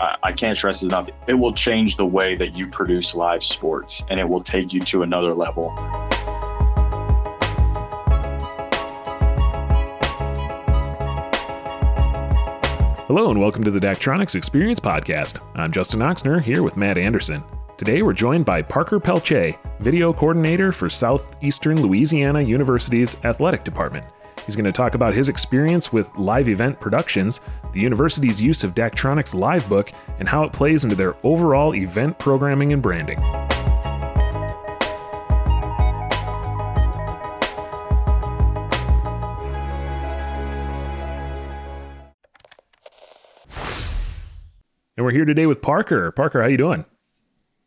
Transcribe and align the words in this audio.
I, 0.00 0.32
can't 0.32 0.56
stress 0.56 0.82
it 0.82 0.86
enough. 0.86 1.08
It 1.26 1.34
will 1.34 1.52
change 1.52 1.96
the 1.96 2.06
way 2.06 2.34
that 2.36 2.54
you 2.54 2.68
produce 2.68 3.14
live 3.14 3.42
sports, 3.42 4.02
and 4.10 4.20
it 4.20 4.28
will 4.28 4.42
take 4.42 4.72
you 4.72 4.80
to 4.80 5.02
another 5.02 5.32
level. 5.32 5.70
Hello 13.06 13.30
and 13.30 13.40
welcome 13.40 13.64
to 13.64 13.70
the 13.70 13.80
Daktronics 13.80 14.34
Experience 14.34 14.80
Podcast. 14.80 15.40
I'm 15.54 15.72
Justin 15.72 16.00
Oxner 16.00 16.42
here 16.42 16.62
with 16.62 16.76
Matt 16.76 16.98
Anderson. 16.98 17.42
Today 17.78 18.02
we're 18.02 18.12
joined 18.12 18.44
by 18.44 18.62
Parker 18.62 18.98
Peltier, 18.98 19.54
Video 19.80 20.12
Coordinator 20.12 20.72
for 20.72 20.90
Southeastern 20.90 21.80
Louisiana 21.80 22.40
University's 22.40 23.16
Athletic 23.24 23.64
Department. 23.64 24.04
He's 24.46 24.54
going 24.54 24.64
to 24.64 24.72
talk 24.72 24.94
about 24.94 25.12
his 25.12 25.28
experience 25.28 25.92
with 25.92 26.08
live 26.16 26.48
event 26.48 26.78
productions, 26.80 27.40
the 27.72 27.80
university's 27.80 28.40
use 28.40 28.62
of 28.62 28.74
Daktronics 28.74 29.34
Live 29.34 29.68
Book, 29.68 29.90
and 30.20 30.28
how 30.28 30.44
it 30.44 30.52
plays 30.52 30.84
into 30.84 30.94
their 30.94 31.16
overall 31.24 31.74
event 31.74 32.16
programming 32.18 32.72
and 32.72 32.80
branding. 32.80 33.18
And 44.96 45.04
we're 45.04 45.10
here 45.12 45.26
today 45.26 45.44
with 45.44 45.60
Parker. 45.60 46.10
Parker, 46.12 46.40
how 46.40 46.48
you 46.48 46.56
doing? 46.56 46.86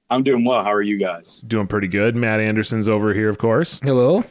I'm 0.09 0.23
doing 0.23 0.43
well. 0.45 0.63
How 0.63 0.73
are 0.73 0.81
you 0.81 0.97
guys? 0.97 1.41
Doing 1.41 1.67
pretty 1.67 1.87
good. 1.87 2.15
Matt 2.15 2.39
Anderson's 2.39 2.89
over 2.89 3.13
here, 3.13 3.29
of 3.29 3.37
course. 3.37 3.79
Hello. 3.83 4.23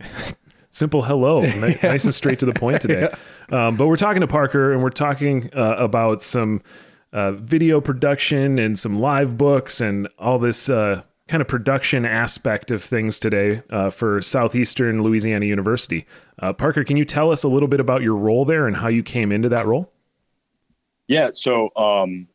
Simple 0.72 1.02
hello. 1.02 1.40
Ni- 1.42 1.76
Nice 1.82 2.04
and 2.04 2.14
straight 2.14 2.40
to 2.40 2.46
the 2.46 2.54
point 2.54 2.80
today. 2.80 3.08
um, 3.50 3.76
but 3.76 3.86
we're 3.86 3.96
talking 3.96 4.22
to 4.22 4.26
Parker 4.26 4.72
and 4.72 4.82
we're 4.82 4.90
talking 4.90 5.50
uh, 5.54 5.76
about 5.76 6.22
some 6.22 6.62
uh, 7.12 7.32
video 7.32 7.80
production 7.80 8.58
and 8.58 8.78
some 8.78 8.98
live 8.98 9.36
books 9.36 9.82
and 9.82 10.08
all 10.18 10.38
this 10.38 10.70
uh, 10.70 11.02
kind 11.28 11.42
of 11.42 11.46
production 11.46 12.06
aspect 12.06 12.70
of 12.70 12.82
things 12.82 13.18
today 13.18 13.62
uh, 13.68 13.90
for 13.90 14.22
Southeastern 14.22 15.02
Louisiana 15.02 15.44
University. 15.44 16.06
Uh, 16.38 16.54
Parker, 16.54 16.84
can 16.84 16.96
you 16.96 17.04
tell 17.04 17.30
us 17.30 17.42
a 17.42 17.48
little 17.48 17.68
bit 17.68 17.78
about 17.78 18.00
your 18.00 18.16
role 18.16 18.46
there 18.46 18.66
and 18.66 18.74
how 18.74 18.88
you 18.88 19.02
came 19.02 19.30
into 19.30 19.50
that 19.50 19.66
role? 19.66 19.92
Yeah. 21.06 21.30
So, 21.32 21.68
um, 21.76 22.28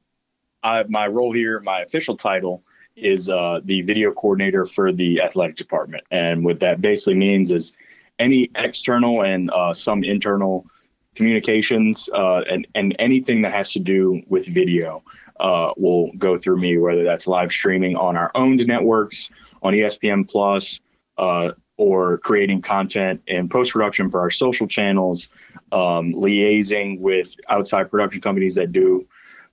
I, 0.61 0.83
my 0.83 1.07
role 1.07 1.31
here, 1.31 1.59
my 1.61 1.81
official 1.81 2.15
title 2.15 2.63
is 2.95 3.29
uh, 3.29 3.61
the 3.63 3.81
video 3.81 4.11
coordinator 4.11 4.65
for 4.65 4.91
the 4.91 5.21
athletic 5.21 5.55
department, 5.55 6.03
and 6.11 6.43
what 6.43 6.59
that 6.59 6.81
basically 6.81 7.13
means 7.15 7.51
is 7.51 7.73
any 8.19 8.49
external 8.55 9.23
and 9.23 9.49
uh, 9.51 9.73
some 9.73 10.03
internal 10.03 10.65
communications 11.15 12.09
uh, 12.13 12.41
and 12.49 12.67
and 12.75 12.95
anything 12.99 13.41
that 13.41 13.51
has 13.51 13.71
to 13.73 13.79
do 13.79 14.21
with 14.27 14.45
video 14.47 15.03
uh, 15.39 15.71
will 15.77 16.11
go 16.17 16.37
through 16.37 16.59
me. 16.59 16.77
Whether 16.77 17.03
that's 17.03 17.27
live 17.27 17.51
streaming 17.51 17.95
on 17.95 18.15
our 18.15 18.31
owned 18.35 18.65
networks, 18.65 19.29
on 19.61 19.73
ESPN 19.73 20.29
Plus, 20.29 20.79
uh, 21.17 21.51
or 21.77 22.19
creating 22.19 22.61
content 22.61 23.21
and 23.27 23.49
post 23.49 23.73
production 23.73 24.09
for 24.09 24.19
our 24.19 24.31
social 24.31 24.67
channels, 24.67 25.29
um, 25.71 26.13
liaising 26.13 26.99
with 26.99 27.35
outside 27.49 27.89
production 27.89 28.21
companies 28.21 28.55
that 28.55 28.71
do 28.71 29.07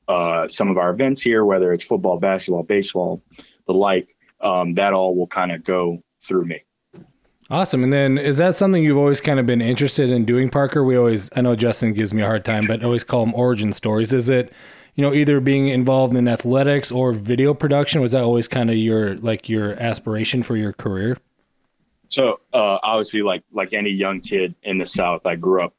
uh, 0.08 0.46
some 0.48 0.68
of 0.68 0.76
our 0.76 0.90
events 0.90 1.22
here, 1.22 1.44
whether 1.44 1.72
it's 1.72 1.84
football, 1.84 2.18
basketball, 2.18 2.62
baseball, 2.62 3.22
the 3.66 3.74
like. 3.74 4.14
Um, 4.40 4.72
that 4.72 4.92
all 4.92 5.16
will 5.16 5.26
kind 5.26 5.52
of 5.52 5.64
go 5.64 6.02
through 6.20 6.44
me. 6.44 6.60
Awesome. 7.55 7.84
And 7.84 7.92
then 7.92 8.19
is 8.19 8.38
that 8.38 8.56
something 8.56 8.83
you've 8.83 8.98
always 8.98 9.20
kind 9.20 9.38
of 9.38 9.47
been 9.47 9.60
interested 9.60 10.10
in 10.10 10.24
doing, 10.24 10.50
Parker? 10.50 10.83
We 10.83 10.97
always, 10.97 11.30
I 11.36 11.41
know 11.41 11.55
Justin 11.55 11.92
gives 11.92 12.12
me 12.12 12.20
a 12.20 12.27
hard 12.27 12.44
time, 12.44 12.66
but 12.66 12.83
I 12.83 12.84
always 12.84 13.05
call 13.05 13.24
them 13.24 13.33
origin 13.33 13.72
stories. 13.72 14.12
Is 14.12 14.28
it, 14.28 14.52
you 14.96 15.02
know, 15.02 15.14
either 15.14 15.38
being 15.38 15.69
involved 15.69 16.16
in 16.16 16.27
athletics 16.27 16.91
or 16.91 17.12
video 17.12 17.55
production? 17.55 18.00
Was 18.00 18.11
that 18.11 18.24
always 18.24 18.48
kind 18.48 18.70
of 18.70 18.77
your, 18.77 19.14
like 19.19 19.48
your 19.48 19.74
aspiration 19.74 20.42
for 20.42 20.56
your 20.56 20.73
career? 20.73 21.17
So 22.08 22.40
uh, 22.52 22.78
obviously, 22.83 23.23
like 23.23 23.45
like 23.52 23.73
any 23.73 23.90
young 23.90 24.20
kid 24.20 24.57
in 24.64 24.78
the 24.78 24.86
South, 24.86 25.24
I 25.24 25.36
grew 25.36 25.62
up 25.62 25.74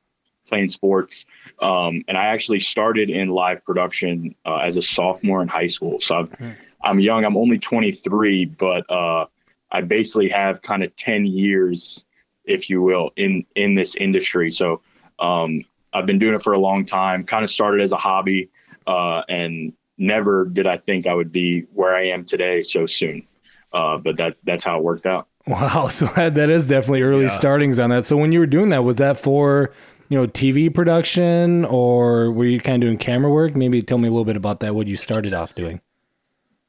playing 0.47 0.69
sports, 0.69 1.25
um, 1.59 2.05
and 2.07 2.17
I 2.17 2.28
actually 2.28 2.61
started 2.61 3.09
in 3.09 3.28
live 3.28 3.66
production 3.66 4.33
uh, 4.45 4.59
as 4.59 4.78
a 4.78 4.81
sophomore 4.81 5.41
in 5.41 5.49
high 5.49 5.67
school. 5.67 5.99
So 5.99 6.19
I've, 6.19 6.57
I'm 6.81 7.01
young. 7.01 7.25
I'm 7.25 7.35
only 7.35 7.59
23, 7.59 8.45
but 8.45 8.89
uh, 8.89 9.25
I 9.77 9.81
basically 9.81 10.29
have 10.29 10.61
kind 10.61 10.83
of 10.83 10.95
10 10.95 11.25
years, 11.25 12.03
if 12.45 12.69
you 12.69 12.81
will, 12.81 13.11
in 13.15 13.45
in 13.55 13.73
this 13.75 13.95
industry. 13.95 14.49
So 14.51 14.81
um, 15.19 15.63
I've 15.93 16.05
been 16.05 16.19
doing 16.19 16.35
it 16.35 16.41
for 16.41 16.53
a 16.53 16.59
long 16.59 16.85
time. 16.85 17.23
Kind 17.23 17.43
of 17.43 17.49
started 17.49 17.81
as 17.81 17.91
a 17.91 17.97
hobby, 17.97 18.49
uh, 18.87 19.21
and 19.29 19.73
never 19.97 20.45
did 20.45 20.67
I 20.67 20.77
think 20.77 21.07
I 21.07 21.13
would 21.13 21.31
be 21.31 21.61
where 21.73 21.95
I 21.95 22.05
am 22.07 22.25
today 22.25 22.61
so 22.61 22.85
soon. 22.85 23.25
Uh, 23.73 23.97
but 23.97 24.17
that 24.17 24.37
that's 24.43 24.63
how 24.63 24.77
it 24.77 24.83
worked 24.83 25.05
out. 25.05 25.27
Wow. 25.47 25.87
So 25.91 26.05
that, 26.15 26.35
that 26.35 26.49
is 26.49 26.65
definitely 26.65 27.01
early 27.03 27.23
Yeah. 27.23 27.29
startings 27.41 27.79
on 27.79 27.89
that. 27.91 28.05
So 28.05 28.17
when 28.17 28.31
you 28.31 28.39
were 28.39 28.45
doing 28.47 28.69
that, 28.69 28.83
was 28.83 28.97
that 28.97 29.17
for, 29.17 29.71
you 30.09 30.17
know, 30.17 30.27
TV 30.27 30.73
production 30.73 31.65
or 31.65 32.31
were 32.31 32.45
you 32.45 32.59
kind 32.59 32.81
of 32.83 32.87
doing 32.87 32.97
camera 32.97 33.29
work? 33.31 33.55
Maybe 33.55 33.81
tell 33.81 33.97
me 33.97 34.07
a 34.07 34.11
little 34.11 34.25
bit 34.25 34.37
about 34.37 34.59
that, 34.61 34.73
what 34.75 34.87
you 34.87 34.95
started 34.97 35.33
off 35.33 35.53
doing. 35.55 35.81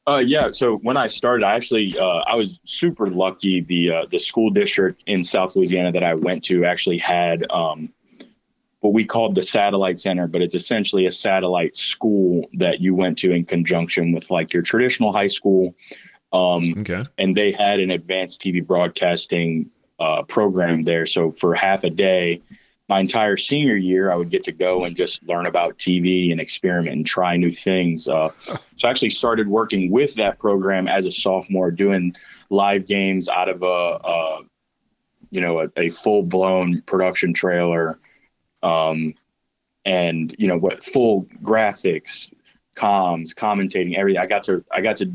Uh, 0.07 0.17
yeah. 0.19 0.49
So 0.51 0.77
when 0.77 0.95
I 0.95 1.07
started, 1.07 1.45
I 1.45 1.55
actually 1.55 1.97
uh, 1.99 2.21
I 2.27 2.35
was 2.35 2.59
super 2.63 3.07
lucky. 3.07 3.61
The 3.61 3.91
uh, 3.91 4.05
the 4.09 4.19
school 4.19 4.49
district 4.49 5.03
in 5.05 5.23
South 5.23 5.55
Louisiana 5.55 5.91
that 5.91 6.03
I 6.03 6.13
went 6.13 6.45
to 6.45 6.63
actually 6.63 6.97
had 6.97 7.45
um, 7.51 7.89
what 8.79 8.93
we 8.93 9.03
called 9.05 9.35
the 9.35 9.43
satellite 9.43 9.99
center, 9.99 10.27
but 10.27 10.41
it's 10.41 10.55
essentially 10.55 11.05
a 11.07 11.11
satellite 11.11 11.75
school 11.75 12.47
that 12.53 12.79
you 12.79 12.95
went 12.95 13.17
to 13.19 13.31
in 13.31 13.43
conjunction 13.43 14.13
with 14.13 14.31
like 14.31 14.53
your 14.53 14.63
traditional 14.63 15.11
high 15.11 15.27
school. 15.27 15.75
Um, 16.33 16.75
Okay. 16.79 17.03
and 17.17 17.35
they 17.35 17.51
had 17.53 17.79
an 17.79 17.89
advanced 17.89 18.41
TV 18.41 18.65
broadcasting 18.65 19.69
uh, 19.99 20.23
program 20.23 20.83
there. 20.83 21.05
So 21.05 21.31
for 21.31 21.53
half 21.55 21.83
a 21.83 21.89
day, 21.89 22.41
my 22.89 22.99
entire 22.99 23.35
senior 23.35 23.75
year, 23.75 24.11
I 24.11 24.15
would 24.15 24.29
get 24.29 24.43
to 24.45 24.51
go 24.51 24.85
and 24.85 24.95
just 24.95 25.21
learn 25.23 25.45
about 25.45 25.77
TV 25.77 26.31
and 26.31 26.39
experiment 26.39 26.95
and 26.95 27.05
try 27.05 27.35
new 27.35 27.51
things. 27.51 28.07
Uh, 28.07 28.31
so 28.35 28.87
I 28.87 28.89
actually 28.89 29.09
started 29.09 29.49
working 29.49 29.91
with 29.91 30.15
that 30.15 30.39
program 30.39 30.87
as 30.87 31.05
a 31.05 31.11
sophomore, 31.11 31.69
doing 31.69 32.15
live 32.49 32.87
games 32.87 33.27
out 33.27 33.49
of 33.49 33.61
a, 33.61 33.65
a 33.65 34.41
you 35.31 35.41
know, 35.41 35.59
a, 35.59 35.69
a 35.75 35.89
full 35.89 36.23
blown 36.23 36.81
production 36.83 37.33
trailer, 37.33 37.99
um, 38.63 39.13
and 39.85 40.33
you 40.37 40.47
know 40.47 40.57
what, 40.57 40.83
full 40.83 41.25
graphics, 41.43 42.33
comms, 42.75 43.35
commentating, 43.35 43.97
everything. 43.97 44.21
I 44.21 44.27
got 44.27 44.43
to 44.43 44.63
I 44.71 44.79
got 44.79 44.97
to 44.97 45.11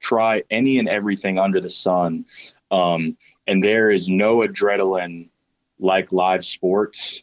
try 0.00 0.42
any 0.50 0.78
and 0.78 0.88
everything 0.88 1.38
under 1.38 1.60
the 1.60 1.70
sun. 1.70 2.26
Um, 2.72 3.16
and 3.46 3.62
there 3.62 3.90
is 3.90 4.08
no 4.08 4.38
adrenaline 4.38 5.28
like 5.82 6.12
live 6.12 6.44
sports, 6.44 7.22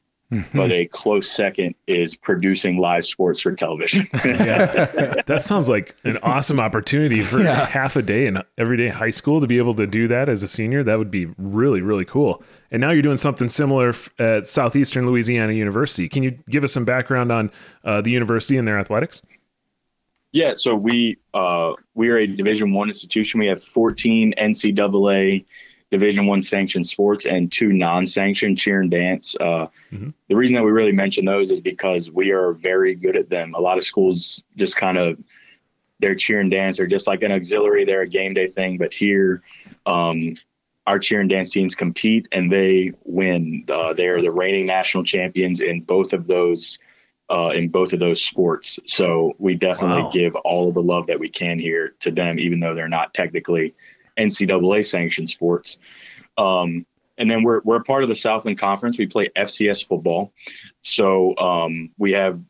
but 0.53 0.71
a 0.71 0.85
close 0.85 1.27
second 1.31 1.73
is 1.87 2.15
producing 2.15 2.77
live 2.77 3.03
sports 3.03 3.41
for 3.41 3.51
television. 3.53 4.07
Yeah. 4.23 5.15
that 5.25 5.41
sounds 5.41 5.67
like 5.67 5.95
an 6.03 6.17
awesome 6.21 6.59
opportunity 6.59 7.21
for 7.21 7.39
Yeah. 7.39 7.65
half 7.65 7.95
a 7.95 8.03
day 8.03 8.27
in 8.27 8.37
everyday 8.57 8.89
high 8.89 9.09
school 9.09 9.41
to 9.41 9.47
be 9.47 9.57
able 9.57 9.73
to 9.75 9.87
do 9.87 10.07
that 10.09 10.29
as 10.29 10.43
a 10.43 10.47
senior. 10.47 10.83
That 10.83 10.99
would 10.99 11.09
be 11.09 11.27
really, 11.39 11.81
really 11.81 12.05
cool. 12.05 12.43
And 12.69 12.79
now 12.79 12.91
you're 12.91 13.01
doing 13.01 13.17
something 13.17 13.49
similar 13.49 13.93
at 14.19 14.45
Southeastern 14.45 15.07
Louisiana 15.07 15.53
University. 15.53 16.07
Can 16.07 16.21
you 16.21 16.37
give 16.47 16.63
us 16.63 16.71
some 16.73 16.85
background 16.85 17.31
on 17.31 17.49
uh, 17.83 18.01
the 18.01 18.11
university 18.11 18.57
and 18.57 18.67
their 18.67 18.77
athletics? 18.77 19.23
yeah, 20.31 20.53
so 20.53 20.75
we 20.75 21.17
uh, 21.33 21.73
we 21.95 22.09
are 22.09 22.17
a 22.17 22.27
Division 22.27 22.71
One 22.71 22.87
institution. 22.87 23.39
We 23.39 23.47
have 23.47 23.63
14 23.63 24.35
NCAA 24.37 25.43
Division 25.91 26.27
One 26.27 26.41
sanctioned 26.41 26.85
sports 26.85 27.25
and 27.25 27.51
two 27.51 27.73
non-sanctioned 27.73 28.57
cheer 28.57 28.81
and 28.81 28.91
dance. 28.91 29.35
Uh, 29.39 29.67
Mhm. 29.91 30.13
The 30.27 30.35
reason 30.35 30.55
that 30.55 30.63
we 30.63 30.71
really 30.71 30.91
mention 30.91 31.25
those 31.25 31.51
is 31.51 31.61
because 31.61 32.11
we 32.11 32.31
are 32.31 32.53
very 32.53 32.93
good 32.95 33.15
at 33.17 33.29
them. 33.29 33.53
A 33.55 33.59
lot 33.59 33.77
of 33.77 33.83
schools 33.83 34.43
just 34.55 34.75
kind 34.75 34.97
of 34.97 35.17
their 35.99 36.15
cheer 36.15 36.39
and 36.39 36.51
dance 36.51 36.79
are 36.79 36.87
just 36.87 37.07
like 37.07 37.23
an 37.23 37.31
auxiliary. 37.31 37.83
They're 37.85 38.03
a 38.03 38.07
game 38.07 38.33
day 38.33 38.47
thing, 38.47 38.77
but 38.77 38.93
here. 38.93 39.41
Um, 39.85 40.35
our 40.87 40.97
cheer 40.97 41.19
and 41.19 41.29
dance 41.29 41.51
teams 41.51 41.75
compete 41.75 42.27
and 42.31 42.51
they 42.51 42.91
win. 43.03 43.63
Uh, 43.69 43.93
they 43.93 44.07
are 44.07 44.21
the 44.21 44.31
reigning 44.31 44.65
national 44.65 45.03
champions 45.03 45.61
in 45.61 45.81
both 45.81 46.13
of 46.13 46.27
those 46.27 46.79
uh, 47.31 47.51
in 47.53 47.69
both 47.69 47.93
of 47.93 47.99
those 47.99 48.23
sports. 48.25 48.79
So 48.87 49.35
we 49.37 49.53
definitely 49.53 50.01
Wow. 50.01 50.09
give 50.11 50.35
all 50.37 50.67
of 50.69 50.73
the 50.73 50.81
love 50.81 51.05
that 51.05 51.19
we 51.19 51.29
can 51.29 51.59
here 51.59 51.93
to 51.99 52.09
them, 52.09 52.39
even 52.39 52.59
though 52.59 52.73
they're 52.73 52.87
not 52.87 53.13
technically 53.13 53.75
NCAA 54.19 54.85
sanctioned 54.85 55.29
sports. 55.29 55.77
Um, 56.37 56.85
and 57.17 57.29
then 57.29 57.43
we're 57.43 57.61
we're 57.63 57.83
part 57.83 58.03
of 58.03 58.09
the 58.09 58.15
Southland 58.15 58.57
Conference. 58.57 58.97
We 58.97 59.07
play 59.07 59.29
FCS 59.35 59.85
football, 59.85 60.31
so 60.81 61.35
um, 61.37 61.91
we 61.97 62.13
have 62.13 62.41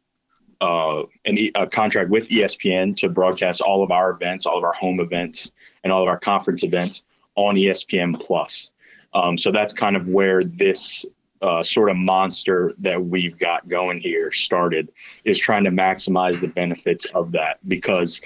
uh, 0.62 1.04
an, 1.26 1.38
e- 1.38 1.52
a 1.56 1.66
contract 1.66 2.10
with 2.10 2.30
ESPN 2.30 2.96
to 2.98 3.10
broadcast 3.10 3.62
all 3.62 3.84
of 3.84 3.92
our 3.92 4.12
events, 4.12 4.46
all 4.46 4.58
of 4.58 4.64
our 4.64 4.74
home 4.74 5.00
events, 5.00 5.52
and 5.84 5.92
all 5.92 6.02
of 6.02 6.08
our 6.08 6.20
conference 6.20 6.64
events 6.64 7.04
on 7.36 7.56
ESPN 7.56 8.20
Plus. 8.20 8.70
Um, 9.14 9.38
so 9.38 9.52
that's 9.52 9.74
kind 9.74 9.96
of 9.96 10.08
where 10.08 10.44
this 10.44 11.06
uh, 11.42 11.64
sort 11.64 11.90
of 11.90 11.96
monster 11.96 12.74
that 12.80 13.04
we've 13.04 13.38
got 13.40 13.68
going 13.68 14.00
here 14.00 14.32
started 14.32 14.92
is 15.24 15.40
trying 15.40 15.64
to 15.64 15.72
maximize 15.72 16.42
the 16.42 16.48
benefits 16.48 17.06
of 17.16 17.32
that 17.32 17.58
because 17.68 18.22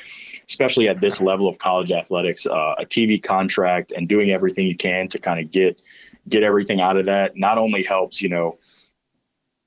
especially 0.54 0.88
at 0.88 1.02
this 1.02 1.20
level 1.20 1.48
of 1.48 1.58
college 1.58 1.92
athletics 1.92 2.46
uh, 2.46 2.76
a 2.78 2.86
tv 2.86 3.22
contract 3.22 3.92
and 3.92 4.08
doing 4.08 4.32
everything 4.32 4.68
you 4.68 4.76
can 4.76 5.08
to 5.08 5.20
kind 5.20 5.40
of 5.40 5.52
get 5.52 5.82
get 6.30 6.44
everything 6.44 6.80
out 6.80 6.98
of 6.98 7.06
that 7.06 7.36
not 7.36 7.58
only 7.58 7.84
helps 7.84 8.22
you 8.22 8.30
know 8.30 8.58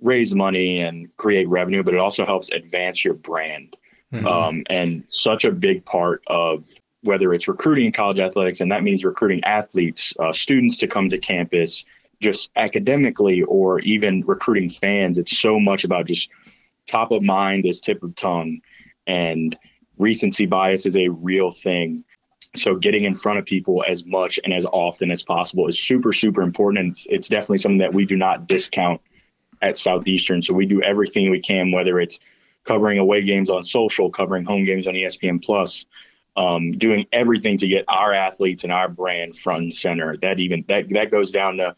raise 0.01 0.35
money 0.35 0.81
and 0.81 1.15
create 1.17 1.49
revenue 1.49 1.83
but 1.83 1.95
it 1.95 2.01
also 2.01 2.25
helps 2.25 2.51
advance 2.51 3.05
your 3.05 3.15
brand 3.15 3.77
mm-hmm. 4.13 4.27
um, 4.27 4.63
and 4.69 5.05
such 5.09 5.45
a 5.45 5.51
big 5.51 5.85
part 5.85 6.23
of 6.27 6.69
whether 7.03 7.33
it's 7.33 7.49
recruiting 7.49 7.87
in 7.87 7.93
college 7.93 8.21
athletics 8.21 8.61
and 8.61 8.71
that 8.71 8.83
means 8.83 9.05
recruiting 9.05 9.43
athletes 9.45 10.13
uh, 10.21 10.33
students 10.33 10.79
to 10.79 10.87
come 10.87 11.09
to 11.09 11.19
campus 11.19 11.85
just 12.21 12.51
academically 12.57 13.43
or 13.43 13.81
even 13.81 14.23
recruiting 14.27 14.71
fans. 14.71 15.19
It's 15.19 15.37
so 15.37 15.61
much 15.61 15.85
about 15.85 16.07
just 16.07 16.31
top 16.87 17.11
of 17.11 17.23
mind 17.23 17.67
is 17.67 17.81
tip 17.81 18.03
of 18.03 18.15
tongue 18.15 18.61
and 19.07 19.57
recency 19.99 20.47
bias 20.47 20.87
is 20.87 20.97
a 20.97 21.09
real 21.09 21.51
thing. 21.51 22.05
So 22.55 22.77
getting 22.77 23.05
in 23.05 23.15
front 23.15 23.39
of 23.39 23.45
people 23.45 23.85
as 23.87 24.07
much 24.07 24.39
and 24.45 24.53
as 24.53 24.65
often 24.67 25.11
as 25.11 25.23
possible 25.23 25.69
is 25.69 25.81
super, 25.81 26.13
super 26.13 26.43
important. 26.43 26.79
And 26.79 26.93
it's, 26.93 27.07
it's 27.11 27.29
definitely 27.29 27.59
something 27.59 27.79
that 27.79 27.95
we 27.95 28.07
do 28.07 28.17
not 28.17 28.47
discount 28.47 29.01
at 29.63 29.79
Southeastern. 29.79 30.43
So 30.43 30.55
we 30.55 30.67
do 30.67 30.83
everything 30.83 31.31
we 31.31 31.41
can, 31.41 31.71
whether 31.71 31.99
it's 32.01 32.19
covering 32.65 32.99
away 32.99 33.23
games 33.23 33.51
on 33.51 33.63
social, 33.63 34.11
covering 34.11 34.45
home 34.45 34.65
games 34.65 34.87
on 34.87 34.95
ESPN 34.95 35.43
plus, 35.43 35.87
um, 36.37 36.73
doing 36.73 37.07
everything 37.13 37.57
to 37.59 37.69
get 37.69 37.85
our 37.89 38.13
athletes 38.13 38.65
and 38.65 38.73
our 38.73 38.89
brand 38.89 39.37
front 39.37 39.63
and 39.63 39.75
center. 39.75 40.15
That 40.17 40.39
even 40.39 40.65
that 40.69 40.89
that 40.91 41.11
goes 41.11 41.33
down 41.33 41.57
to 41.59 41.75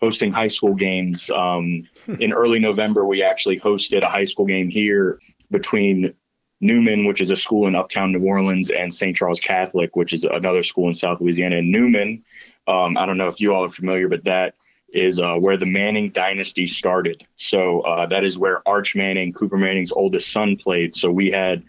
hosting 0.00 0.30
high 0.30 0.48
school 0.48 0.74
games. 0.74 1.30
Um, 1.30 1.88
in 2.20 2.32
early 2.32 2.60
November, 2.60 3.06
we 3.06 3.22
actually 3.22 3.58
hosted 3.58 4.02
a 4.02 4.08
high 4.08 4.24
school 4.24 4.46
game 4.46 4.68
here 4.68 5.18
between 5.50 6.14
Newman, 6.60 7.04
which 7.04 7.20
is 7.20 7.30
a 7.30 7.36
school 7.36 7.66
in 7.66 7.74
uptown 7.74 8.12
New 8.12 8.24
Orleans, 8.24 8.70
and 8.70 8.92
St. 8.92 9.16
Charles 9.16 9.40
Catholic, 9.40 9.96
which 9.96 10.12
is 10.12 10.24
another 10.24 10.62
school 10.62 10.88
in 10.88 10.94
South 10.94 11.20
Louisiana. 11.20 11.58
And 11.58 11.70
Newman, 11.70 12.24
um, 12.66 12.96
I 12.96 13.06
don't 13.06 13.16
know 13.16 13.28
if 13.28 13.40
you 13.40 13.54
all 13.54 13.64
are 13.64 13.70
familiar, 13.70 14.08
but 14.08 14.24
that 14.24 14.54
is 14.92 15.20
uh, 15.20 15.34
where 15.34 15.56
the 15.56 15.66
Manning 15.66 16.10
dynasty 16.10 16.66
started. 16.66 17.22
So 17.36 17.80
uh, 17.80 18.06
that 18.06 18.24
is 18.24 18.38
where 18.38 18.66
Arch 18.66 18.96
Manning, 18.96 19.32
Cooper 19.32 19.58
Manning's 19.58 19.92
oldest 19.92 20.32
son, 20.32 20.56
played. 20.56 20.94
So 20.94 21.10
we 21.10 21.30
had 21.30 21.62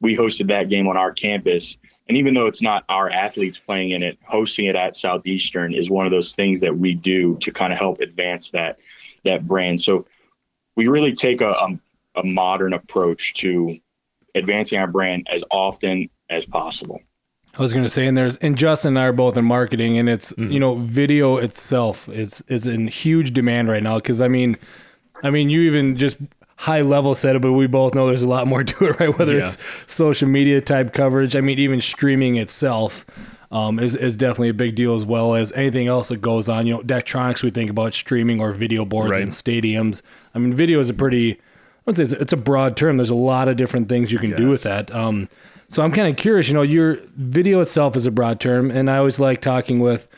we 0.00 0.16
hosted 0.16 0.48
that 0.48 0.68
game 0.68 0.86
on 0.88 0.96
our 0.96 1.12
campus 1.12 1.78
and 2.08 2.16
even 2.16 2.34
though 2.34 2.46
it's 2.46 2.62
not 2.62 2.84
our 2.88 3.10
athletes 3.10 3.58
playing 3.58 3.90
in 3.90 4.02
it, 4.02 4.18
hosting 4.24 4.66
it 4.66 4.76
at 4.76 4.96
Southeastern 4.96 5.74
is 5.74 5.90
one 5.90 6.06
of 6.06 6.12
those 6.12 6.34
things 6.34 6.60
that 6.60 6.76
we 6.76 6.94
do 6.94 7.36
to 7.38 7.52
kind 7.52 7.72
of 7.72 7.78
help 7.78 8.00
advance 8.00 8.50
that 8.50 8.78
that 9.24 9.46
brand. 9.46 9.80
So 9.80 10.06
we 10.74 10.88
really 10.88 11.12
take 11.12 11.40
a, 11.40 11.50
a, 11.50 11.78
a 12.16 12.24
modern 12.24 12.72
approach 12.72 13.34
to 13.34 13.76
advancing 14.38 14.78
our 14.78 14.86
brand 14.86 15.26
as 15.30 15.44
often 15.50 16.08
as 16.30 16.44
possible. 16.46 17.00
I 17.58 17.62
was 17.62 17.72
going 17.72 17.84
to 17.84 17.88
say, 17.88 18.06
and 18.06 18.16
there's, 18.16 18.36
and 18.36 18.56
Justin 18.56 18.90
and 18.90 18.98
I 18.98 19.06
are 19.06 19.12
both 19.12 19.36
in 19.36 19.44
marketing, 19.44 19.98
and 19.98 20.08
it's, 20.08 20.32
mm-hmm. 20.32 20.52
you 20.52 20.60
know, 20.60 20.76
video 20.76 21.38
itself 21.38 22.08
is 22.08 22.42
is 22.48 22.66
in 22.66 22.86
huge 22.86 23.32
demand 23.32 23.68
right 23.68 23.82
now. 23.82 23.96
Because 23.96 24.20
I 24.20 24.28
mean, 24.28 24.56
I 25.22 25.30
mean, 25.30 25.50
you 25.50 25.62
even 25.62 25.96
just 25.96 26.18
high 26.56 26.82
level 26.82 27.14
set 27.14 27.36
it, 27.36 27.42
but 27.42 27.52
we 27.52 27.66
both 27.66 27.94
know 27.94 28.06
there's 28.06 28.22
a 28.22 28.28
lot 28.28 28.46
more 28.46 28.64
to 28.64 28.86
it, 28.86 29.00
right? 29.00 29.18
Whether 29.18 29.34
yeah. 29.34 29.42
it's 29.42 29.58
social 29.92 30.28
media 30.28 30.60
type 30.60 30.92
coverage, 30.92 31.34
I 31.34 31.40
mean, 31.40 31.58
even 31.58 31.80
streaming 31.80 32.36
itself. 32.36 33.06
Um, 33.50 33.78
is, 33.78 33.94
is 33.94 34.14
definitely 34.14 34.50
a 34.50 34.54
big 34.54 34.74
deal 34.74 34.94
as 34.94 35.06
well 35.06 35.34
as 35.34 35.52
anything 35.52 35.86
else 35.86 36.08
that 36.08 36.20
goes 36.20 36.50
on. 36.50 36.66
You 36.66 36.74
know, 36.74 36.80
Daktronics, 36.82 37.42
we 37.42 37.48
think 37.48 37.70
about 37.70 37.94
streaming 37.94 38.42
or 38.42 38.52
video 38.52 38.84
boards 38.84 39.12
right. 39.12 39.22
in 39.22 39.30
stadiums. 39.30 40.02
I 40.34 40.38
mean, 40.38 40.52
video 40.52 40.80
is 40.80 40.90
a 40.90 40.92
pretty, 40.92 41.30
I 41.32 41.32
would 41.32 41.38
say 41.38 41.56
it's, 41.88 42.12
it's, 42.12 42.32
a 42.32 42.36
broad 42.36 42.76
term. 42.76 42.96
There's 42.96 43.10
a 43.10 43.14
lot 43.14 43.48
of 43.48 43.56
different 43.56 43.88
things 43.88 44.12
you 44.12 44.18
can 44.18 44.30
yes. 44.30 44.38
do 44.38 44.48
with 44.48 44.62
that. 44.64 44.94
Um, 44.94 45.28
so 45.68 45.82
I'm 45.82 45.92
kind 45.92 46.08
of 46.08 46.16
curious, 46.16 46.48
you 46.48 46.54
know, 46.54 46.62
your 46.62 46.98
video 47.16 47.60
itself 47.60 47.94
is 47.94 48.06
a 48.06 48.10
broad 48.10 48.40
term, 48.40 48.70
and 48.70 48.90
I 48.90 48.96
always 48.96 49.20
like 49.20 49.40
talking 49.40 49.80
with 49.80 50.08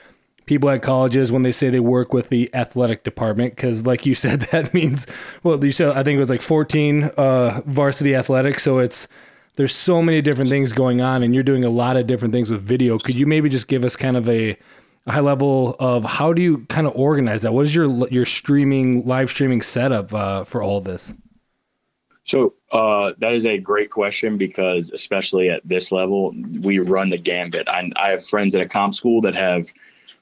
people 0.51 0.69
at 0.69 0.83
colleges 0.83 1.31
when 1.31 1.43
they 1.43 1.53
say 1.53 1.71
they 1.71 1.79
work 1.79 2.13
with 2.13 2.29
the 2.29 2.53
athletic 2.55 3.05
department 3.05 3.55
because 3.55 3.87
like 3.87 4.05
you 4.05 4.15
said 4.17 4.41
that 4.41 4.75
means 4.75 5.07
well 5.45 5.65
you 5.65 5.71
said 5.71 5.97
i 5.97 6.03
think 6.03 6.17
it 6.17 6.19
was 6.19 6.29
like 6.29 6.41
14 6.43 7.05
uh, 7.17 7.61
varsity 7.67 8.17
athletics 8.17 8.65
so 8.65 8.79
it's 8.79 9.07
there's 9.55 9.73
so 9.73 10.03
many 10.03 10.21
different 10.21 10.51
things 10.51 10.73
going 10.73 11.01
on 11.01 11.23
and 11.23 11.35
you're 11.35 11.45
doing 11.45 11.63
a 11.63 11.71
lot 11.71 11.97
of 11.97 12.09
different 12.09 12.35
things 12.35 12.51
with 12.51 12.63
video 12.63 12.99
could 12.99 13.17
you 13.17 13.29
maybe 13.29 13.49
just 13.49 13.69
give 13.69 13.85
us 13.85 13.95
kind 13.95 14.17
of 14.17 14.29
a, 14.29 14.57
a 15.07 15.13
high 15.13 15.21
level 15.21 15.77
of 15.79 16.05
how 16.05 16.33
do 16.33 16.43
you 16.43 16.67
kind 16.69 16.89
of 16.89 16.97
organize 16.97 17.43
that 17.43 17.53
what 17.53 17.65
is 17.65 17.73
your 17.73 18.09
your 18.09 18.27
streaming 18.27 19.07
live 19.07 19.31
streaming 19.31 19.63
setup 19.63 20.13
uh, 20.13 20.43
for 20.43 20.65
all 20.65 20.81
this 20.81 21.15
so 22.25 22.55
uh, 22.73 23.13
that 23.19 23.33
is 23.33 23.47
a 23.47 23.59
great 23.59 23.91
question 23.91 24.37
because 24.37 24.91
especially 24.93 25.51
at 25.51 25.67
this 25.67 25.91
level 25.91 26.35
we 26.63 26.79
run 26.79 27.09
the 27.09 27.19
gambit 27.19 27.69
I, 27.69 27.91
I 27.97 28.11
have 28.11 28.25
friends 28.25 28.55
at 28.55 28.61
a 28.61 28.69
comp 28.69 28.95
school 28.95 29.21
that 29.23 29.35
have 29.35 29.67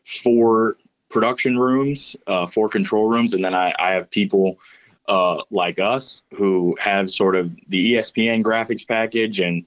four 0.04 0.76
production 1.08 1.58
rooms, 1.58 2.16
uh, 2.26 2.46
four 2.46 2.68
control 2.68 3.08
rooms, 3.08 3.34
and 3.34 3.44
then 3.44 3.54
I, 3.54 3.74
I 3.78 3.92
have 3.92 4.10
people 4.10 4.58
uh, 5.08 5.42
like 5.50 5.78
us 5.78 6.22
who 6.36 6.76
have 6.80 7.10
sort 7.10 7.34
of 7.34 7.50
the 7.68 7.94
ESPN 7.94 8.42
graphics 8.42 8.86
package 8.86 9.40
and 9.40 9.64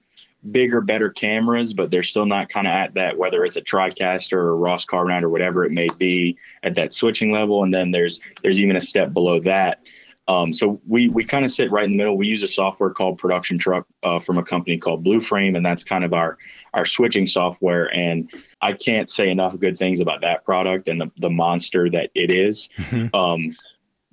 bigger, 0.52 0.82
better 0.82 1.10
cameras, 1.10 1.74
but 1.74 1.92
they're 1.92 2.04
still 2.04 2.26
not 2.26 2.50
kind 2.50 2.68
of 2.68 2.74
at 2.74 2.94
that, 2.96 3.18
whether 3.18 3.44
it's 3.44 3.58
a 3.58 3.62
TriCaster 3.62 4.34
or 4.34 4.58
Ross 4.58 4.86
Carbonite 4.86 5.24
or 5.24 5.30
whatever 5.30 5.64
it 5.66 5.72
may 5.72 5.88
be, 5.98 6.38
at 6.64 6.76
that 6.76 6.94
switching 6.94 7.32
level. 7.32 7.64
And 7.64 7.74
then 7.74 7.92
there's 7.92 8.20
there's 8.44 8.60
even 8.60 8.76
a 8.76 8.82
step 8.82 9.14
below 9.14 9.40
that 9.42 9.84
um, 10.28 10.54
so 10.54 10.80
we 10.88 11.10
we 11.10 11.24
kind 11.24 11.44
of 11.44 11.52
sit 11.52 11.72
right 11.72 11.84
in 11.84 11.92
the 11.92 11.98
middle. 11.98 12.16
We 12.16 12.28
use 12.28 12.44
a 12.44 12.48
software 12.48 12.92
called 12.92 13.18
Production 13.18 13.58
Truck 13.58 13.88
uh, 14.04 14.20
from 14.20 14.38
a 14.38 14.44
company 14.44 14.78
called 14.78 15.04
Blueframe, 15.04 15.56
and 15.56 15.66
that's 15.66 15.84
kind 15.84 16.04
of 16.04 16.14
our 16.14 16.38
our 16.74 16.86
switching 16.86 17.26
software. 17.26 17.94
And 17.94 18.32
I 18.62 18.74
can't 18.74 19.10
say 19.10 19.30
enough 19.30 19.58
good 19.60 19.78
things 19.78 20.00
about 20.00 20.22
that 20.22 20.44
product 20.44 20.88
and 20.88 21.02
the, 21.02 21.12
the 21.18 21.30
monster 21.30 21.90
that 21.90 22.12
it 22.14 22.30
is. 22.30 22.70
Mm-hmm. 22.78 23.16
Um, 23.16 23.56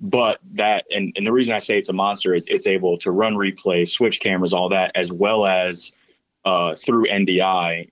but 0.00 0.38
that 0.52 0.84
and, 0.90 1.12
and 1.16 1.26
the 1.26 1.32
reason 1.32 1.54
I 1.54 1.58
say 1.58 1.78
it's 1.78 1.88
a 1.88 1.94
monster 1.94 2.34
is 2.34 2.46
it's 2.48 2.66
able 2.66 2.98
to 2.98 3.10
run 3.10 3.34
replay, 3.34 3.86
switch 3.86 4.20
cameras, 4.20 4.54
all 4.54 4.70
that, 4.70 4.92
as 4.94 5.12
well 5.12 5.44
as 5.44 5.92
uh, 6.44 6.74
through 6.74 7.06
NDI 7.06 7.90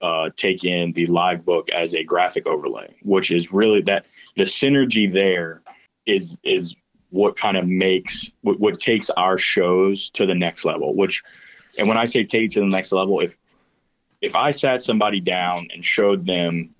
uh, 0.00 0.30
take 0.36 0.64
in 0.64 0.92
the 0.92 1.06
live 1.06 1.44
book 1.44 1.68
as 1.70 1.94
a 1.94 2.04
graphic 2.04 2.46
overlay, 2.46 2.94
which 3.02 3.30
is 3.30 3.52
really 3.52 3.82
that 3.82 4.06
the 4.36 4.44
synergy 4.44 5.12
there 5.12 5.62
is 6.06 6.38
is 6.44 6.74
what 7.10 7.36
kind 7.36 7.56
of 7.56 7.66
makes 7.66 8.32
what, 8.42 8.60
what 8.60 8.80
takes 8.80 9.10
our 9.10 9.38
shows 9.38 10.10
to 10.10 10.26
the 10.26 10.34
next 10.34 10.64
level 10.64 10.94
which 10.94 11.22
and 11.78 11.88
when 11.88 11.96
i 11.96 12.04
say 12.04 12.24
take 12.24 12.50
to 12.50 12.60
the 12.60 12.66
next 12.66 12.92
level 12.92 13.20
if 13.20 13.36
if 14.20 14.34
i 14.34 14.50
sat 14.50 14.82
somebody 14.82 15.20
down 15.20 15.68
and 15.72 15.84
showed 15.84 16.26
them 16.26 16.70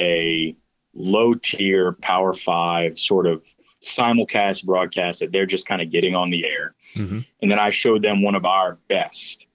a 0.00 0.54
low 0.94 1.34
tier 1.34 1.92
power 1.92 2.32
five 2.32 2.98
sort 2.98 3.26
of 3.26 3.44
simulcast 3.80 4.64
broadcast 4.64 5.20
that 5.20 5.30
they're 5.30 5.46
just 5.46 5.66
kind 5.66 5.80
of 5.80 5.90
getting 5.90 6.14
on 6.14 6.30
the 6.30 6.44
air 6.44 6.74
mm-hmm. 6.94 7.20
and 7.40 7.50
then 7.50 7.58
i 7.58 7.70
showed 7.70 8.02
them 8.02 8.22
one 8.22 8.34
of 8.34 8.44
our 8.44 8.78
best 8.88 9.46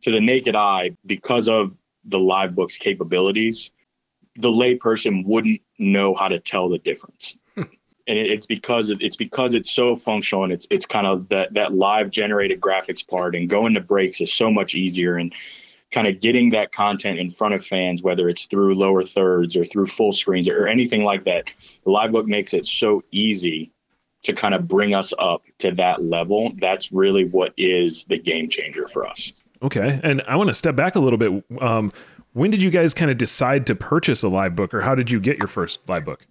to 0.00 0.10
the 0.10 0.20
naked 0.20 0.56
eye 0.56 0.90
because 1.04 1.48
of 1.48 1.76
the 2.04 2.18
live 2.18 2.54
book's 2.54 2.78
capabilities 2.78 3.70
the 4.36 4.48
layperson 4.48 5.26
wouldn't 5.26 5.60
know 5.78 6.14
how 6.14 6.28
to 6.28 6.38
tell 6.38 6.68
the 6.70 6.78
difference 6.78 7.36
and 8.08 8.18
it's 8.18 8.46
because 8.46 8.90
it's 8.90 9.16
because 9.16 9.54
it's 9.54 9.70
so 9.70 9.94
functional 9.94 10.42
and 10.42 10.52
it's 10.52 10.66
it's 10.70 10.86
kind 10.86 11.06
of 11.06 11.28
that 11.28 11.52
that 11.54 11.74
live 11.74 12.10
generated 12.10 12.60
graphics 12.60 13.06
part 13.06 13.36
and 13.36 13.48
going 13.48 13.74
to 13.74 13.80
breaks 13.80 14.20
is 14.20 14.32
so 14.32 14.50
much 14.50 14.74
easier 14.74 15.16
and 15.16 15.32
kind 15.90 16.06
of 16.06 16.20
getting 16.20 16.50
that 16.50 16.72
content 16.72 17.18
in 17.18 17.30
front 17.30 17.54
of 17.54 17.64
fans 17.64 18.02
whether 18.02 18.28
it's 18.28 18.46
through 18.46 18.74
lower 18.74 19.02
thirds 19.02 19.56
or 19.56 19.64
through 19.64 19.86
full 19.86 20.12
screens 20.12 20.48
or 20.48 20.66
anything 20.66 21.04
like 21.04 21.24
that. 21.24 21.52
Live 21.84 22.12
book 22.12 22.26
makes 22.26 22.54
it 22.54 22.66
so 22.66 23.04
easy 23.12 23.70
to 24.22 24.32
kind 24.32 24.54
of 24.54 24.66
bring 24.66 24.94
us 24.94 25.12
up 25.18 25.42
to 25.58 25.70
that 25.72 26.02
level. 26.02 26.50
That's 26.56 26.90
really 26.90 27.24
what 27.26 27.52
is 27.56 28.04
the 28.04 28.18
game 28.18 28.48
changer 28.48 28.88
for 28.88 29.06
us. 29.06 29.32
Okay. 29.62 30.00
And 30.02 30.22
i 30.28 30.36
want 30.36 30.48
to 30.48 30.54
step 30.54 30.76
back 30.76 30.96
a 30.96 31.00
little 31.00 31.18
bit. 31.18 31.44
Um, 31.60 31.92
when 32.32 32.50
did 32.50 32.62
you 32.62 32.70
guys 32.70 32.94
kind 32.94 33.10
of 33.10 33.16
decide 33.16 33.66
to 33.66 33.74
purchase 33.74 34.22
a 34.22 34.28
live 34.28 34.54
book 34.54 34.72
or 34.72 34.80
how 34.80 34.94
did 34.94 35.10
you 35.10 35.20
get 35.20 35.38
your 35.38 35.48
first 35.48 35.86
live 35.88 36.04
book 36.04 36.26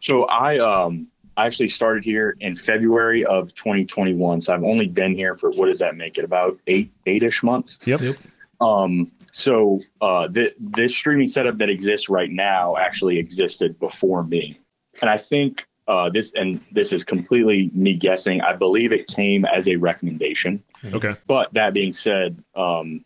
so 0.00 0.24
I 0.24 0.58
um 0.58 1.08
I 1.36 1.46
actually 1.46 1.68
started 1.68 2.04
here 2.04 2.36
in 2.40 2.56
February 2.56 3.24
of 3.24 3.54
2021. 3.54 4.40
So 4.40 4.52
I've 4.52 4.64
only 4.64 4.88
been 4.88 5.14
here 5.14 5.36
for 5.36 5.50
what 5.52 5.66
does 5.66 5.78
that 5.78 5.96
make 5.96 6.18
it 6.18 6.24
about 6.24 6.58
eight 6.66 6.92
eight 7.06 7.22
ish 7.22 7.42
months. 7.42 7.78
Yep. 7.84 8.00
yep. 8.00 8.16
Um. 8.60 9.12
So 9.30 9.80
uh, 10.00 10.26
the, 10.26 10.52
this 10.58 10.96
streaming 10.96 11.28
setup 11.28 11.58
that 11.58 11.68
exists 11.68 12.08
right 12.08 12.30
now 12.30 12.76
actually 12.76 13.18
existed 13.18 13.78
before 13.78 14.24
me, 14.24 14.58
and 15.00 15.08
I 15.08 15.16
think 15.16 15.68
uh, 15.86 16.10
this 16.10 16.32
and 16.34 16.60
this 16.72 16.92
is 16.92 17.04
completely 17.04 17.70
me 17.72 17.94
guessing. 17.94 18.40
I 18.40 18.54
believe 18.54 18.92
it 18.92 19.06
came 19.06 19.44
as 19.44 19.68
a 19.68 19.76
recommendation. 19.76 20.62
Okay. 20.92 21.14
But 21.26 21.52
that 21.54 21.72
being 21.72 21.92
said, 21.92 22.42
um, 22.54 23.04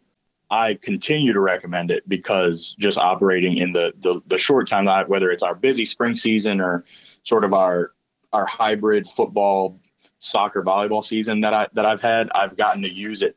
I 0.53 0.75
continue 0.75 1.33
to 1.33 1.41
recommend 1.41 1.91
it 1.91 2.07
because 2.07 2.77
just 2.79 2.99
operating 2.99 3.57
in 3.57 3.73
the 3.73 3.95
the, 3.97 4.21
the 4.27 4.37
short 4.37 4.67
time, 4.67 4.85
that 4.85 5.09
whether 5.09 5.31
it's 5.31 5.43
our 5.43 5.55
busy 5.55 5.87
spring 5.87 6.15
season 6.15 6.61
or 6.61 6.85
sort 7.23 7.45
of 7.45 7.55
our 7.55 7.93
our 8.35 8.45
hybrid 8.45 9.07
football, 9.07 9.81
soccer, 10.19 10.63
volleyball 10.63 11.03
season 11.03 11.41
that 11.41 11.55
I 11.55 11.69
that 11.73 11.87
I've 11.87 12.03
had, 12.03 12.31
I've 12.35 12.55
gotten 12.55 12.83
to 12.83 12.93
use 12.93 13.23
it 13.23 13.35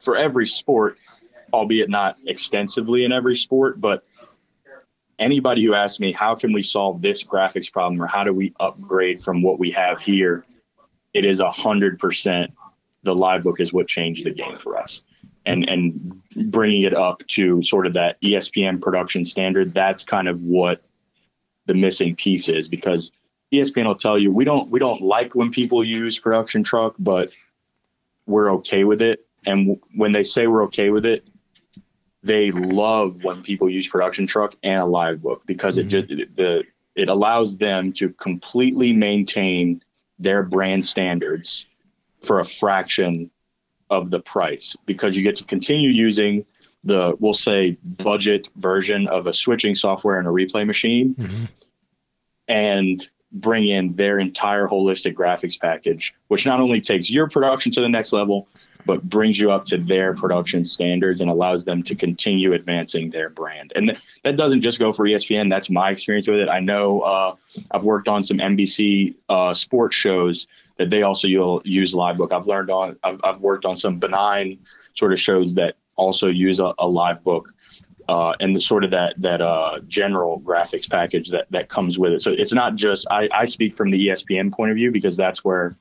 for 0.00 0.16
every 0.16 0.46
sport, 0.46 0.98
albeit 1.52 1.88
not 1.88 2.18
extensively 2.26 3.04
in 3.04 3.12
every 3.12 3.36
sport, 3.36 3.80
but 3.80 4.04
anybody 5.20 5.64
who 5.64 5.74
asks 5.74 6.00
me 6.00 6.10
how 6.10 6.34
can 6.34 6.52
we 6.52 6.62
solve 6.62 7.00
this 7.00 7.22
graphics 7.22 7.72
problem 7.72 8.02
or 8.02 8.08
how 8.08 8.24
do 8.24 8.34
we 8.34 8.52
upgrade 8.58 9.20
from 9.20 9.40
what 9.40 9.60
we 9.60 9.70
have 9.70 10.00
here, 10.00 10.44
it 11.14 11.24
is 11.24 11.38
a 11.38 11.50
hundred 11.50 12.00
percent 12.00 12.52
the 13.04 13.14
live 13.14 13.44
book 13.44 13.60
is 13.60 13.72
what 13.72 13.86
changed 13.86 14.26
the 14.26 14.32
game 14.32 14.58
for 14.58 14.76
us. 14.76 15.02
And 15.48 15.68
and 15.68 16.22
bringing 16.50 16.82
it 16.82 16.94
up 16.94 17.26
to 17.28 17.62
sort 17.62 17.86
of 17.86 17.94
that 17.94 18.20
ESPN 18.20 18.80
production 18.80 19.24
standard, 19.24 19.74
that's 19.74 20.04
kind 20.04 20.28
of 20.28 20.42
what 20.42 20.82
the 21.66 21.74
missing 21.74 22.14
piece 22.14 22.48
is 22.48 22.68
because 22.68 23.10
ESPN 23.52 23.86
will 23.86 23.94
tell 23.94 24.18
you 24.18 24.30
we 24.32 24.44
don't 24.44 24.70
we 24.70 24.78
don't 24.78 25.00
like 25.00 25.34
when 25.34 25.50
people 25.50 25.82
use 25.82 26.18
production 26.18 26.62
truck, 26.62 26.94
but 26.98 27.30
we're 28.26 28.52
okay 28.54 28.84
with 28.84 29.00
it. 29.00 29.26
And 29.46 29.66
w- 29.66 29.80
when 29.94 30.12
they 30.12 30.22
say 30.22 30.46
we're 30.46 30.64
okay 30.64 30.90
with 30.90 31.06
it, 31.06 31.26
they 32.22 32.50
love 32.50 33.24
when 33.24 33.42
people 33.42 33.70
use 33.70 33.88
production 33.88 34.26
truck 34.26 34.54
and 34.62 34.80
a 34.80 34.84
live 34.84 35.22
book 35.22 35.42
because 35.46 35.78
mm-hmm. 35.78 35.96
it 35.96 36.06
just 36.08 36.36
the 36.36 36.64
it 36.94 37.08
allows 37.08 37.58
them 37.58 37.92
to 37.92 38.10
completely 38.10 38.92
maintain 38.92 39.82
their 40.18 40.42
brand 40.42 40.84
standards 40.84 41.66
for 42.20 42.40
a 42.40 42.44
fraction 42.44 43.30
of 43.90 44.10
the 44.10 44.20
price 44.20 44.76
because 44.86 45.16
you 45.16 45.22
get 45.22 45.36
to 45.36 45.44
continue 45.44 45.90
using 45.90 46.44
the 46.84 47.16
we'll 47.18 47.34
say 47.34 47.76
budget 47.84 48.48
version 48.56 49.08
of 49.08 49.26
a 49.26 49.32
switching 49.32 49.74
software 49.74 50.18
and 50.18 50.28
a 50.28 50.30
replay 50.30 50.66
machine 50.66 51.14
mm-hmm. 51.14 51.44
and 52.46 53.08
bring 53.32 53.66
in 53.66 53.94
their 53.94 54.18
entire 54.18 54.66
holistic 54.66 55.14
graphics 55.14 55.58
package 55.58 56.14
which 56.28 56.46
not 56.46 56.60
only 56.60 56.80
takes 56.80 57.10
your 57.10 57.28
production 57.28 57.72
to 57.72 57.80
the 57.80 57.88
next 57.88 58.12
level 58.12 58.48
but 58.88 59.06
brings 59.06 59.38
you 59.38 59.50
up 59.52 59.66
to 59.66 59.76
their 59.76 60.14
production 60.14 60.64
standards 60.64 61.20
and 61.20 61.30
allows 61.30 61.66
them 61.66 61.82
to 61.82 61.94
continue 61.94 62.54
advancing 62.54 63.10
their 63.10 63.28
brand. 63.28 63.70
And 63.76 63.88
th- 63.88 64.00
that 64.24 64.38
doesn't 64.38 64.62
just 64.62 64.78
go 64.78 64.94
for 64.94 65.04
ESPN. 65.04 65.50
That's 65.50 65.68
my 65.68 65.90
experience 65.90 66.26
with 66.26 66.40
it. 66.40 66.48
I 66.48 66.60
know 66.60 67.00
uh, 67.00 67.34
I've 67.70 67.84
worked 67.84 68.08
on 68.08 68.24
some 68.24 68.38
NBC 68.38 69.14
uh, 69.28 69.52
sports 69.52 69.94
shows 69.94 70.46
that 70.78 70.90
they 70.90 71.02
also 71.02 71.28
use 71.28 71.94
live 71.94 72.16
book. 72.16 72.32
I've 72.32 72.46
learned 72.46 72.70
on, 72.70 72.96
I've, 73.04 73.20
I've, 73.24 73.40
worked 73.40 73.64
on 73.64 73.76
some 73.76 73.98
benign 73.98 74.58
sort 74.94 75.12
of 75.12 75.20
shows 75.20 75.54
that 75.56 75.76
also 75.96 76.28
use 76.28 76.60
a, 76.60 76.72
a 76.78 76.88
live 76.88 77.22
book. 77.22 77.52
Uh, 78.08 78.32
and 78.40 78.56
the 78.56 78.60
sort 78.60 78.84
of 78.84 78.90
that 78.90 79.12
that 79.20 79.42
uh, 79.42 79.80
general 79.86 80.40
graphics 80.40 80.88
package 80.88 81.28
that 81.28 81.46
that 81.50 81.68
comes 81.68 81.98
with 81.98 82.14
it. 82.14 82.22
So 82.22 82.32
it's 82.32 82.54
not 82.54 82.74
just 82.74 83.06
I, 83.10 83.28
I 83.34 83.44
speak 83.44 83.74
from 83.74 83.90
the 83.90 84.08
ESPN 84.08 84.50
point 84.50 84.70
of 84.70 84.76
view 84.76 84.90
because 84.90 85.14
that's 85.14 85.44
where 85.44 85.76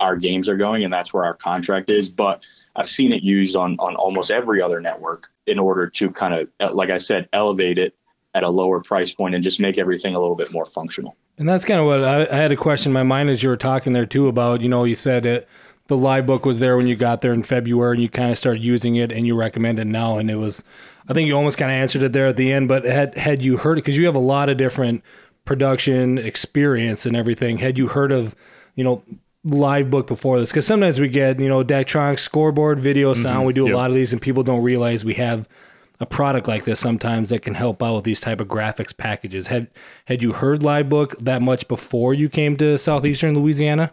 our 0.00 0.16
games 0.16 0.48
are 0.48 0.56
going 0.56 0.82
and 0.82 0.90
that's 0.90 1.12
where 1.12 1.26
our 1.26 1.34
contract 1.34 1.90
is. 1.90 2.08
But 2.08 2.42
I've 2.74 2.88
seen 2.88 3.12
it 3.12 3.22
used 3.22 3.54
on 3.54 3.76
on 3.80 3.96
almost 3.96 4.30
every 4.30 4.62
other 4.62 4.80
network 4.80 5.28
in 5.46 5.58
order 5.58 5.88
to 5.88 6.10
kind 6.10 6.32
of, 6.32 6.74
like 6.74 6.88
I 6.88 6.96
said, 6.96 7.28
elevate 7.34 7.76
it 7.76 7.94
at 8.34 8.42
a 8.42 8.48
lower 8.48 8.80
price 8.80 9.12
point 9.12 9.34
and 9.34 9.42
just 9.42 9.60
make 9.60 9.78
everything 9.78 10.14
a 10.14 10.20
little 10.20 10.36
bit 10.36 10.52
more 10.52 10.66
functional. 10.66 11.16
And 11.38 11.48
that's 11.48 11.64
kind 11.64 11.80
of 11.80 11.86
what 11.86 12.04
I, 12.04 12.22
I, 12.22 12.36
had 12.36 12.52
a 12.52 12.56
question 12.56 12.90
in 12.90 12.94
my 12.94 13.02
mind 13.02 13.30
as 13.30 13.42
you 13.42 13.48
were 13.48 13.56
talking 13.56 13.92
there 13.92 14.06
too 14.06 14.28
about, 14.28 14.60
you 14.60 14.68
know, 14.68 14.84
you 14.84 14.94
said 14.94 15.24
it, 15.24 15.48
the 15.86 15.96
live 15.96 16.26
book 16.26 16.44
was 16.44 16.58
there 16.58 16.76
when 16.76 16.86
you 16.86 16.96
got 16.96 17.20
there 17.20 17.32
in 17.32 17.42
February 17.42 17.94
and 17.94 18.02
you 18.02 18.08
kind 18.08 18.30
of 18.30 18.36
started 18.36 18.62
using 18.62 18.96
it 18.96 19.10
and 19.10 19.26
you 19.26 19.34
recommend 19.34 19.78
it 19.78 19.86
now. 19.86 20.18
And 20.18 20.30
it 20.30 20.36
was, 20.36 20.62
I 21.08 21.14
think 21.14 21.26
you 21.26 21.34
almost 21.34 21.56
kind 21.56 21.70
of 21.70 21.76
answered 21.76 22.02
it 22.02 22.12
there 22.12 22.26
at 22.26 22.36
the 22.36 22.52
end, 22.52 22.68
but 22.68 22.84
had, 22.84 23.16
had 23.16 23.42
you 23.42 23.56
heard 23.56 23.78
it, 23.78 23.84
cause 23.84 23.96
you 23.96 24.06
have 24.06 24.16
a 24.16 24.20
lot 24.20 24.48
of 24.48 24.56
different 24.56 25.02
production 25.44 26.18
experience 26.18 27.06
and 27.06 27.16
everything. 27.16 27.58
Had 27.58 27.78
you 27.78 27.86
heard 27.86 28.12
of, 28.12 28.34
you 28.74 28.84
know, 28.84 29.02
live 29.44 29.90
book 29.90 30.06
before 30.08 30.38
this? 30.40 30.52
Cause 30.52 30.66
sometimes 30.66 31.00
we 31.00 31.08
get, 31.08 31.40
you 31.40 31.48
know, 31.48 31.64
Daktronics 31.64 32.18
scoreboard, 32.18 32.78
video, 32.80 33.14
sound. 33.14 33.38
Mm-hmm. 33.38 33.46
We 33.46 33.52
do 33.54 33.72
a 33.72 33.76
lot 33.76 33.88
of 33.88 33.96
these 33.96 34.12
and 34.12 34.20
people 34.20 34.42
don't 34.42 34.62
realize 34.62 35.04
we 35.04 35.14
have 35.14 35.48
a 36.00 36.06
product 36.06 36.46
like 36.46 36.64
this 36.64 36.78
sometimes 36.78 37.30
that 37.30 37.42
can 37.42 37.54
help 37.54 37.82
out 37.82 37.96
with 37.96 38.04
these 38.04 38.20
type 38.20 38.40
of 38.40 38.48
graphics 38.48 38.96
packages. 38.96 39.48
Had 39.48 39.68
had 40.04 40.22
you 40.22 40.32
heard 40.32 40.62
Live 40.62 40.88
Book 40.88 41.16
that 41.18 41.42
much 41.42 41.66
before 41.68 42.14
you 42.14 42.28
came 42.28 42.56
to 42.58 42.78
southeastern 42.78 43.34
Louisiana? 43.38 43.90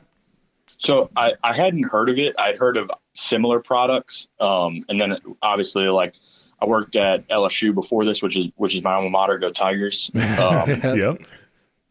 So 0.77 1.09
I, 1.15 1.33
I 1.43 1.53
hadn't 1.53 1.83
heard 1.83 2.09
of 2.09 2.17
it. 2.19 2.35
I'd 2.37 2.57
heard 2.57 2.77
of 2.77 2.91
similar 3.13 3.59
products, 3.59 4.27
um, 4.39 4.85
and 4.89 4.99
then 4.99 5.17
obviously 5.41 5.87
like 5.87 6.15
I 6.61 6.65
worked 6.65 6.95
at 6.95 7.27
LSU 7.29 7.73
before 7.73 8.05
this, 8.05 8.21
which 8.21 8.37
is 8.37 8.49
which 8.55 8.75
is 8.75 8.83
my 8.83 8.93
alma 8.93 9.09
mater. 9.09 9.37
Go 9.37 9.51
Tigers! 9.51 10.11
Um, 10.39 10.69
yep. 10.97 11.21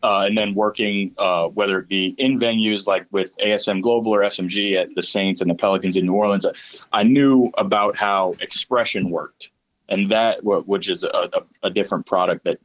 Uh, 0.02 0.26
and 0.26 0.36
then 0.36 0.54
working, 0.54 1.14
uh, 1.16 1.48
whether 1.48 1.78
it 1.78 1.88
be 1.88 2.14
in 2.18 2.38
venues 2.38 2.86
like 2.86 3.06
with 3.10 3.34
ASM 3.38 3.80
Global 3.80 4.14
or 4.14 4.20
SMG 4.20 4.74
at 4.74 4.94
the 4.94 5.02
Saints 5.02 5.40
and 5.40 5.48
the 5.48 5.54
Pelicans 5.54 5.96
in 5.96 6.04
New 6.04 6.12
Orleans, 6.12 6.44
I 6.92 7.04
knew 7.04 7.50
about 7.56 7.96
how 7.96 8.34
XPression 8.34 9.08
worked 9.08 9.48
and 9.88 10.10
that 10.10 10.38
which 10.42 10.88
is 10.88 11.04
a, 11.04 11.30
a, 11.62 11.70
different 11.70 12.06
product 12.06 12.44
that 12.44 12.58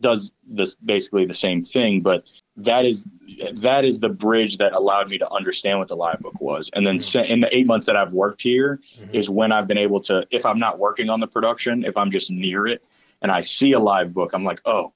does 0.00 0.30
this 0.46 0.74
basically 0.76 1.24
the 1.24 1.34
same 1.34 1.62
thing 1.62 2.00
but 2.00 2.26
that 2.56 2.84
is 2.84 3.06
that 3.54 3.84
is 3.84 4.00
the 4.00 4.08
bridge 4.08 4.58
that 4.58 4.72
allowed 4.72 5.08
me 5.08 5.16
to 5.16 5.30
understand 5.30 5.78
what 5.78 5.88
the 5.88 5.96
live 5.96 6.20
book 6.20 6.38
was 6.40 6.70
and 6.74 6.86
then 6.86 6.98
mm-hmm. 6.98 7.32
in 7.32 7.40
the 7.40 7.56
eight 7.56 7.66
months 7.66 7.86
that 7.86 7.96
i've 7.96 8.12
worked 8.12 8.42
here 8.42 8.80
mm-hmm. 8.98 9.14
is 9.14 9.30
when 9.30 9.52
i've 9.52 9.66
been 9.66 9.78
able 9.78 10.00
to 10.00 10.26
if 10.30 10.44
i'm 10.44 10.58
not 10.58 10.78
working 10.78 11.08
on 11.08 11.20
the 11.20 11.26
production 11.26 11.84
if 11.84 11.96
i'm 11.96 12.10
just 12.10 12.30
near 12.30 12.66
it 12.66 12.82
and 13.22 13.32
i 13.32 13.40
see 13.40 13.72
a 13.72 13.78
live 13.78 14.12
book 14.12 14.32
i'm 14.34 14.44
like 14.44 14.60
oh 14.66 14.92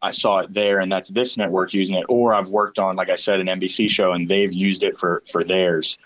i 0.00 0.10
saw 0.10 0.38
it 0.38 0.52
there 0.54 0.80
and 0.80 0.90
that's 0.90 1.10
this 1.10 1.36
network 1.36 1.74
using 1.74 1.96
it 1.96 2.06
or 2.08 2.34
i've 2.34 2.48
worked 2.48 2.78
on 2.78 2.96
like 2.96 3.10
i 3.10 3.16
said 3.16 3.38
an 3.38 3.46
nbc 3.48 3.90
show 3.90 4.12
and 4.12 4.28
they've 4.28 4.52
used 4.52 4.82
it 4.82 4.96
for 4.96 5.22
for 5.30 5.44
theirs 5.44 5.98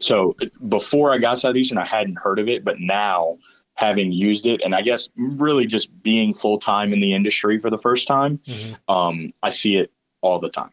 so 0.00 0.36
before 0.68 1.12
i 1.12 1.18
got 1.18 1.38
southeastern 1.38 1.78
i 1.78 1.86
hadn't 1.86 2.18
heard 2.18 2.38
of 2.38 2.46
it 2.46 2.62
but 2.62 2.78
now 2.78 3.38
having 3.74 4.12
used 4.12 4.46
it 4.46 4.60
and 4.62 4.74
I 4.74 4.82
guess 4.82 5.08
really 5.16 5.66
just 5.66 6.02
being 6.02 6.34
full 6.34 6.58
time 6.58 6.92
in 6.92 7.00
the 7.00 7.14
industry 7.14 7.58
for 7.58 7.70
the 7.70 7.78
first 7.78 8.06
time, 8.06 8.38
mm-hmm. 8.46 8.92
um, 8.92 9.32
I 9.42 9.50
see 9.50 9.76
it 9.76 9.90
all 10.20 10.38
the 10.38 10.50
time. 10.50 10.70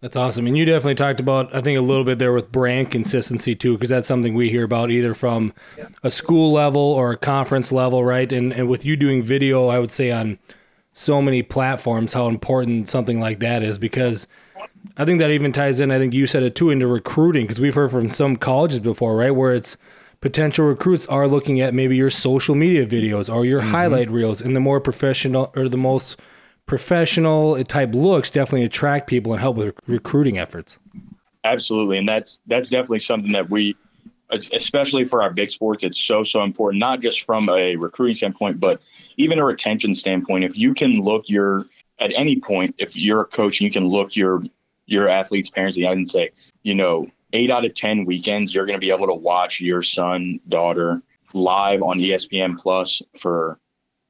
That's 0.00 0.14
awesome. 0.14 0.46
And 0.46 0.56
you 0.56 0.64
definitely 0.64 0.94
talked 0.94 1.18
about, 1.18 1.52
I 1.54 1.60
think, 1.60 1.78
a 1.78 1.82
little 1.82 2.04
bit 2.04 2.18
there 2.18 2.32
with 2.32 2.52
brand 2.52 2.90
consistency 2.90 3.56
too, 3.56 3.72
because 3.72 3.88
that's 3.88 4.06
something 4.06 4.34
we 4.34 4.50
hear 4.50 4.62
about 4.62 4.90
either 4.90 5.14
from 5.14 5.54
a 6.04 6.10
school 6.10 6.52
level 6.52 6.80
or 6.80 7.12
a 7.12 7.16
conference 7.16 7.72
level, 7.72 8.04
right? 8.04 8.30
And, 8.30 8.52
and 8.52 8.68
with 8.68 8.84
you 8.84 8.96
doing 8.96 9.22
video, 9.22 9.68
I 9.68 9.78
would 9.78 9.90
say 9.90 10.12
on 10.12 10.38
so 10.92 11.20
many 11.20 11.42
platforms, 11.42 12.12
how 12.12 12.28
important 12.28 12.88
something 12.88 13.18
like 13.20 13.40
that 13.40 13.62
is 13.62 13.78
because 13.78 14.28
I 14.96 15.04
think 15.04 15.18
that 15.18 15.30
even 15.30 15.50
ties 15.50 15.80
in, 15.80 15.90
I 15.90 15.98
think 15.98 16.14
you 16.14 16.26
said 16.26 16.42
it 16.42 16.54
too, 16.54 16.70
into 16.70 16.86
recruiting, 16.86 17.44
because 17.44 17.58
we've 17.58 17.74
heard 17.74 17.90
from 17.90 18.10
some 18.10 18.36
colleges 18.36 18.80
before, 18.80 19.16
right? 19.16 19.32
Where 19.32 19.54
it's, 19.54 19.76
potential 20.26 20.66
recruits 20.66 21.06
are 21.06 21.28
looking 21.28 21.60
at 21.60 21.72
maybe 21.72 21.96
your 21.96 22.10
social 22.10 22.56
media 22.56 22.84
videos 22.84 23.32
or 23.32 23.44
your 23.44 23.60
mm-hmm. 23.60 23.70
highlight 23.70 24.10
reels 24.10 24.40
and 24.40 24.56
the 24.56 24.60
more 24.60 24.80
professional 24.80 25.52
or 25.54 25.68
the 25.68 25.76
most 25.76 26.18
professional 26.66 27.62
type 27.62 27.94
looks 27.94 28.28
definitely 28.28 28.64
attract 28.64 29.06
people 29.06 29.32
and 29.32 29.40
help 29.40 29.54
with 29.54 29.78
recruiting 29.86 30.36
efforts 30.36 30.80
absolutely 31.44 31.96
and 31.96 32.08
that's 32.08 32.40
that's 32.48 32.68
definitely 32.68 32.98
something 32.98 33.30
that 33.30 33.48
we 33.50 33.76
especially 34.52 35.04
for 35.04 35.22
our 35.22 35.30
big 35.30 35.48
sports 35.48 35.84
it's 35.84 36.00
so 36.00 36.24
so 36.24 36.42
important 36.42 36.80
not 36.80 36.98
just 36.98 37.20
from 37.20 37.48
a 37.48 37.76
recruiting 37.76 38.16
standpoint 38.16 38.58
but 38.58 38.82
even 39.16 39.38
a 39.38 39.44
retention 39.44 39.94
standpoint 39.94 40.42
if 40.42 40.58
you 40.58 40.74
can 40.74 41.00
look 41.02 41.28
your 41.28 41.66
at 42.00 42.10
any 42.16 42.40
point 42.40 42.74
if 42.78 42.96
you're 42.96 43.20
a 43.20 43.26
coach 43.26 43.60
and 43.60 43.64
you 43.64 43.70
can 43.70 43.86
look 43.86 44.16
your 44.16 44.42
your 44.86 45.08
athletes 45.08 45.48
parents 45.50 45.78
and 45.78 46.10
say 46.10 46.32
you 46.64 46.74
know 46.74 47.06
eight 47.36 47.50
out 47.50 47.64
of 47.64 47.74
10 47.74 48.04
weekends, 48.04 48.54
you're 48.54 48.66
going 48.66 48.78
to 48.78 48.84
be 48.84 48.90
able 48.90 49.06
to 49.06 49.14
watch 49.14 49.60
your 49.60 49.82
son, 49.82 50.40
daughter 50.48 51.02
live 51.32 51.82
on 51.82 51.98
ESPN 51.98 52.58
Plus 52.58 53.02
for 53.18 53.58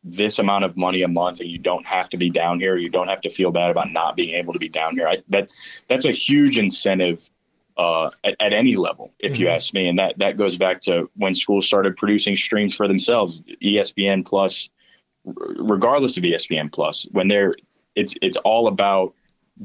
this 0.04 0.38
amount 0.38 0.64
of 0.64 0.76
money 0.76 1.02
a 1.02 1.09
month 1.09 1.40
and 1.40 1.50
you 1.50 1.59
don't 1.59 1.85
have 1.85 2.09
to 2.09 2.16
be 2.16 2.30
down 2.30 2.61
here. 2.61 2.76
You 2.76 2.88
don't 2.88 3.09
have 3.09 3.21
to 3.23 3.30
feel 3.30 3.50
bad 3.50 3.71
about 3.73 3.90
not 3.90 4.14
being 4.14 4.37
able 4.37 4.52
to 4.52 4.59
be 4.59 4.68
down 4.68 4.95
here. 4.95 5.09
I, 5.09 5.23
that 5.30 5.50
that's 5.88 6.04
a 6.04 6.12
huge 6.12 6.59
incentive 6.59 7.28
uh, 7.76 8.11
at, 8.25 8.37
at, 8.40 8.52
any 8.52 8.76
level, 8.76 9.12
if 9.18 9.33
mm-hmm. 9.33 9.42
you 9.42 9.49
ask 9.49 9.75
me. 9.75 9.88
And 9.88 9.99
that, 9.99 10.16
that 10.18 10.37
goes 10.37 10.56
back 10.56 10.80
to 10.83 11.11
when 11.16 11.35
schools 11.35 11.66
started 11.66 11.97
producing 11.97 12.37
streams 12.37 12.75
for 12.75 12.88
themselves, 12.88 13.42
ESPN 13.62 14.25
plus, 14.25 14.71
regardless 15.25 16.16
of 16.16 16.23
ESPN 16.23 16.73
plus, 16.73 17.06
when 17.11 17.28
they're, 17.28 17.54
it's, 17.95 18.14
it's 18.23 18.38
all 18.38 18.68
about 18.68 19.12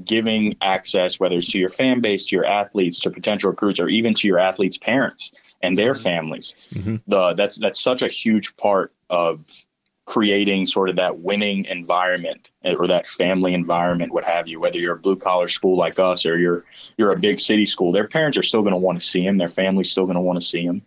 giving 0.03 0.55
access, 0.61 1.19
whether 1.19 1.35
it's 1.35 1.51
to 1.51 1.59
your 1.59 1.69
fan 1.69 1.99
base, 1.99 2.25
to 2.25 2.35
your 2.35 2.45
athletes, 2.45 2.99
to 3.01 3.09
potential 3.09 3.49
recruits, 3.49 3.79
or 3.79 3.89
even 3.89 4.13
to 4.15 4.27
your 4.27 4.39
athletes' 4.39 4.77
parents 4.77 5.31
and 5.61 5.77
their 5.77 5.93
mm-hmm. 5.93 6.03
families. 6.03 6.55
Mm-hmm. 6.73 6.97
The 7.07 7.33
that's 7.33 7.57
that's 7.57 7.81
such 7.81 8.01
a 8.01 8.07
huge 8.07 8.55
part 8.57 8.93
of 9.09 9.65
creating 10.05 10.65
sort 10.65 10.89
of 10.89 10.95
that 10.95 11.19
winning 11.19 11.63
environment 11.65 12.49
eh, 12.63 12.73
or 12.73 12.87
that 12.87 13.07
family 13.07 13.53
environment, 13.53 14.11
what 14.11 14.25
have 14.25 14.47
you. 14.47 14.59
Whether 14.59 14.79
you're 14.79 14.95
a 14.95 14.99
blue 14.99 15.15
collar 15.15 15.47
school 15.47 15.77
like 15.77 15.99
us 15.99 16.25
or 16.25 16.37
you're 16.37 16.65
you're 16.97 17.11
a 17.11 17.19
big 17.19 17.39
city 17.39 17.65
school, 17.65 17.91
their 17.91 18.07
parents 18.07 18.37
are 18.37 18.43
still 18.43 18.61
going 18.61 18.73
to 18.73 18.77
want 18.77 18.99
to 18.99 19.05
see 19.05 19.25
them. 19.25 19.37
Their 19.37 19.49
family's 19.49 19.91
still 19.91 20.05
going 20.05 20.15
to 20.15 20.21
want 20.21 20.39
to 20.39 20.45
see 20.45 20.65
them. 20.65 20.81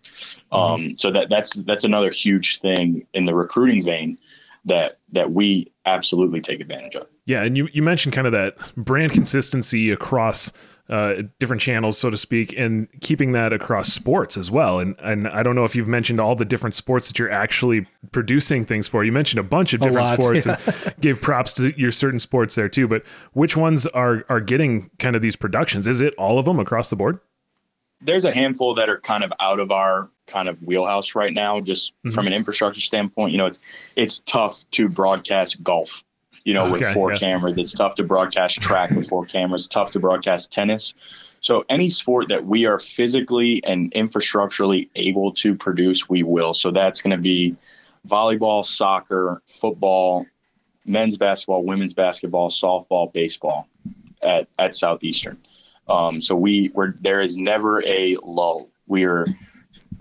Mm-hmm. 0.51 0.55
Um, 0.55 0.97
so 0.97 1.11
that 1.11 1.29
that's 1.29 1.53
that's 1.53 1.83
another 1.83 2.09
huge 2.09 2.59
thing 2.59 3.07
in 3.13 3.25
the 3.25 3.35
recruiting 3.35 3.83
vein 3.83 4.17
that 4.65 4.99
that 5.11 5.31
we 5.31 5.71
absolutely 5.85 6.41
take 6.41 6.59
advantage 6.59 6.95
of. 6.95 7.07
Yeah, 7.25 7.43
and 7.43 7.57
you 7.57 7.67
you 7.73 7.81
mentioned 7.81 8.13
kind 8.13 8.27
of 8.27 8.33
that 8.33 8.57
brand 8.75 9.11
consistency 9.11 9.89
across 9.91 10.51
uh, 10.87 11.23
different 11.39 11.59
channels, 11.63 11.97
so 11.97 12.11
to 12.11 12.17
speak, 12.17 12.53
and 12.55 12.87
keeping 13.01 13.31
that 13.31 13.51
across 13.51 13.91
sports 13.91 14.37
as 14.37 14.51
well. 14.51 14.79
And 14.79 14.95
and 14.99 15.27
I 15.27 15.41
don't 15.41 15.55
know 15.55 15.63
if 15.63 15.75
you've 15.75 15.87
mentioned 15.87 16.19
all 16.19 16.35
the 16.35 16.45
different 16.45 16.75
sports 16.75 17.07
that 17.07 17.17
you're 17.17 17.31
actually 17.31 17.87
producing 18.11 18.63
things 18.65 18.87
for. 18.87 19.03
You 19.03 19.11
mentioned 19.11 19.39
a 19.39 19.43
bunch 19.43 19.73
of 19.73 19.79
different 19.81 20.07
lot, 20.07 20.19
sports 20.19 20.45
yeah. 20.45 20.57
and 20.85 20.95
gave 21.01 21.19
props 21.19 21.53
to 21.53 21.73
your 21.79 21.91
certain 21.91 22.19
sports 22.19 22.53
there 22.53 22.69
too. 22.69 22.87
But 22.87 23.03
which 23.33 23.57
ones 23.57 23.87
are 23.87 24.23
are 24.29 24.39
getting 24.39 24.91
kind 24.99 25.15
of 25.15 25.23
these 25.23 25.35
productions? 25.35 25.87
Is 25.87 26.01
it 26.01 26.13
all 26.19 26.37
of 26.37 26.45
them 26.45 26.59
across 26.59 26.91
the 26.91 26.95
board? 26.95 27.19
There's 28.01 28.25
a 28.25 28.31
handful 28.31 28.75
that 28.75 28.87
are 28.87 28.99
kind 28.99 29.23
of 29.23 29.33
out 29.39 29.59
of 29.59 29.71
our 29.71 30.09
kind 30.27 30.47
of 30.47 30.61
wheelhouse 30.61 31.15
right 31.15 31.33
now, 31.33 31.59
just 31.61 31.93
Mhm. 32.05 32.13
from 32.13 32.27
an 32.27 32.33
infrastructure 32.33 32.81
standpoint. 32.81 33.31
You 33.31 33.39
know, 33.39 33.47
it's 33.47 33.57
it's 33.95 34.19
tough 34.19 34.63
to 34.71 34.87
broadcast 34.89 35.63
golf. 35.63 36.03
You 36.45 36.53
know, 36.53 36.63
Okay, 36.65 36.71
with 36.85 36.93
four 36.93 37.11
yeah. 37.11 37.17
cameras, 37.17 37.57
it's 37.57 37.73
tough 37.73 37.95
to 37.95 38.03
broadcast 38.03 38.61
track 38.61 38.91
with 38.91 39.09
four 39.09 39.25
cameras. 39.25 39.67
Tough 39.67 39.91
to 39.91 39.99
broadcast 39.99 40.51
tennis. 40.51 40.93
So 41.41 41.65
any 41.69 41.89
sport 41.89 42.29
that 42.29 42.45
we 42.45 42.65
are 42.65 42.79
physically 42.79 43.63
and 43.65 43.91
infrastructurally 43.91 44.89
able 44.95 45.31
to 45.33 45.55
produce, 45.55 46.07
we 46.07 46.23
will. 46.23 46.53
So 46.53 46.71
that's 46.71 47.01
going 47.01 47.15
to 47.15 47.21
be 47.21 47.55
volleyball, 48.07 48.63
soccer, 48.63 49.41
football, 49.47 50.27
men's 50.85 51.17
basketball, 51.17 51.63
women's 51.63 51.93
basketball, 51.93 52.49
softball, 52.49 53.11
baseball 53.11 53.67
at 54.21 54.47
at 54.59 54.75
Southeastern. 54.75 55.37
Um, 55.87 56.21
so 56.21 56.35
we 56.35 56.69
we're 56.73 56.93
there 57.01 57.21
is 57.21 57.37
never 57.37 57.83
a 57.85 58.17
lull. 58.23 58.69
We 58.87 59.05
are 59.05 59.25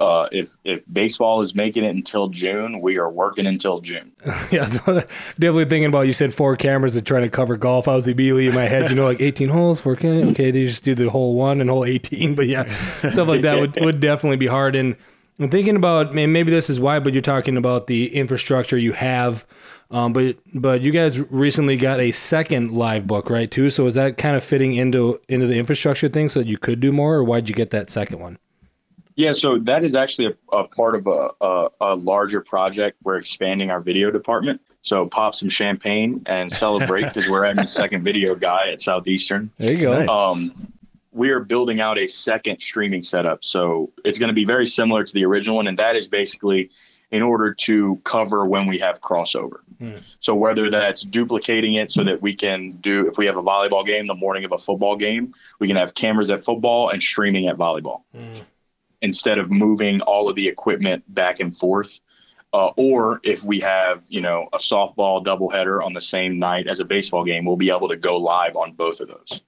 uh, 0.01 0.29
if 0.33 0.57
if 0.65 0.85
baseball 0.93 1.41
is 1.41 1.55
making 1.55 1.85
it 1.85 1.95
until 1.95 2.29
June, 2.29 2.81
we 2.81 2.99
are 2.99 3.11
working 3.11 3.47
until 3.47 3.81
June. 3.81 4.13
yeah, 4.51 4.65
so 4.65 5.01
definitely 5.39 5.67
thinking 5.67 5.87
about 5.87 6.03
you 6.03 6.13
said 6.13 6.35
four 6.35 6.57
cameras 6.57 6.97
and 6.97 7.07
trying 7.07 7.23
to 7.23 7.31
cover 7.31 7.57
golf. 7.57 7.87
I 7.87 7.95
was 7.95 8.09
immediately 8.09 8.49
in 8.49 8.55
my 8.55 8.65
head, 8.65 8.91
you 8.91 8.97
know, 8.97 9.05
like 9.05 9.21
18 9.21 9.49
holes, 9.49 9.81
four 9.81 9.97
cameras. 9.97 10.33
Okay, 10.33 10.51
they 10.51 10.65
just 10.65 10.85
do 10.85 10.95
the 10.95 11.11
whole 11.11 11.35
one 11.35 11.61
and 11.61 11.71
whole 11.71 11.85
18. 11.85 12.35
But 12.35 12.49
yeah, 12.49 12.65
stuff 12.67 13.29
like 13.29 13.43
that 13.43 13.61
would, 13.61 13.77
would 13.81 14.01
definitely 14.01 14.37
be 14.37 14.47
hard. 14.47 14.75
And 14.75 14.97
I'm 15.39 15.51
thinking 15.51 15.77
about, 15.77 16.15
maybe 16.15 16.51
this 16.51 16.71
is 16.71 16.81
why, 16.81 16.99
but 16.99 17.13
you're 17.13 17.23
talking 17.23 17.57
about 17.57 17.87
the 17.87 18.15
infrastructure 18.15 18.79
you 18.79 18.93
have. 18.93 19.47
Um, 19.91 20.13
but 20.13 20.39
but 20.55 20.81
you 20.81 20.91
guys 20.91 21.21
recently 21.21 21.77
got 21.77 22.01
a 22.01 22.11
second 22.11 22.73
live 22.73 23.07
book, 23.07 23.31
right? 23.31 23.49
Too. 23.49 23.71
So 23.71 23.87
is 23.87 23.95
that 23.95 24.17
kind 24.17 24.35
of 24.35 24.43
fitting 24.43 24.75
into 24.75 25.21
into 25.29 25.47
the 25.47 25.57
infrastructure 25.57 26.09
thing, 26.09 26.29
so 26.29 26.41
that 26.41 26.49
you 26.49 26.59
could 26.59 26.81
do 26.81 26.91
more, 26.91 27.17
or 27.17 27.23
why'd 27.23 27.49
you 27.49 27.55
get 27.55 27.71
that 27.71 27.91
second 27.91 28.19
one? 28.19 28.39
Yeah, 29.17 29.33
so 29.33 29.59
that 29.59 29.85
is 29.85 29.95
actually 29.95 30.35
a, 30.53 30.57
a 30.57 30.69
part 30.69 30.97
of 30.97 31.07
a, 31.07 31.31
a, 31.41 31.69
a 31.81 31.95
larger 31.95 32.41
project. 32.41 32.99
We're 33.05 33.17
expanding 33.17 33.71
our 33.71 33.81
video 33.81 34.11
department. 34.11 34.61
So 34.83 35.07
pop 35.07 35.35
some 35.35 35.49
champagne 35.49 36.23
and 36.27 36.51
celebrate 36.53 37.05
because 37.05 37.29
we're 37.29 37.47
having 37.47 37.65
a 37.65 37.69
second 37.69 38.03
video 38.03 38.35
guy 38.35 38.71
at 38.71 38.81
Southeastern. 38.81 39.51
There 39.59 39.73
you 39.73 39.81
go. 39.81 39.99
Nice. 40.01 40.09
Um, 40.09 40.73
we 41.13 41.31
are 41.31 41.41
building 41.41 41.81
out 41.81 41.97
a 41.97 42.09
second 42.09 42.61
streaming 42.61 43.03
setup. 43.03 43.45
So 43.45 43.93
it's 44.05 44.19
going 44.19 44.29
to 44.29 44.35
be 44.35 44.45
very 44.45 44.67
similar 44.67 45.05
to 45.05 45.13
the 45.13 45.25
original 45.25 45.57
one. 45.57 45.69
And 45.69 45.79
that 45.79 45.95
is 45.97 46.09
basically 46.09 46.71
in 47.13 47.23
order 47.23 47.55
to 47.55 48.01
cover 48.03 48.45
when 48.45 48.67
we 48.67 48.79
have 48.81 49.01
crossover. 49.01 49.59
Hmm. 49.79 49.93
So 50.19 50.35
whether 50.35 50.69
that's 50.69 51.03
duplicating 51.03 51.75
it 51.75 51.91
so 51.91 52.03
that 52.03 52.21
we 52.21 52.35
can 52.35 52.73
do, 52.73 53.07
if 53.07 53.17
we 53.17 53.27
have 53.27 53.37
a 53.37 53.43
volleyball 53.43 53.87
game 53.87 54.09
the 54.09 54.15
morning 54.15 54.45
of 54.45 54.51
a 54.51 54.59
football 54.59 54.97
game, 54.97 55.33
we 55.61 55.69
can 55.69 55.77
have 55.77 55.95
cameras 55.95 56.31
at 56.31 56.43
football 56.43 56.89
and 56.91 57.01
streaming 57.01 57.47
at 57.47 57.57
volleyball 57.57 58.03
instead 59.05 59.39
of 59.39 59.51
moving 59.51 60.01
all 60.01 60.31
of 60.31 60.35
the 60.35 60.49
equipment 60.49 61.05
back 61.15 61.39
and 61.39 61.55
forth. 61.55 62.01
Uh, 62.55 62.71
or 62.77 63.21
if 63.23 63.45
we 63.45 63.61
have, 63.61 64.05
you 64.09 64.21
know, 64.21 64.49
a 64.53 64.59
softball 64.59 65.23
doubleheader 65.23 65.85
on 65.85 65.93
the 65.93 66.01
same 66.01 66.39
night 66.39 66.67
as 66.67 66.81
a 66.81 66.85
baseball 66.85 67.23
game, 67.23 67.45
we'll 67.45 67.57
be 67.57 67.71
able 67.71 67.89
to 67.89 67.97
go 67.97 68.17
live 68.17 68.57
on 68.57 68.73
both 68.73 69.01
of 69.01 69.09
those. 69.09 69.43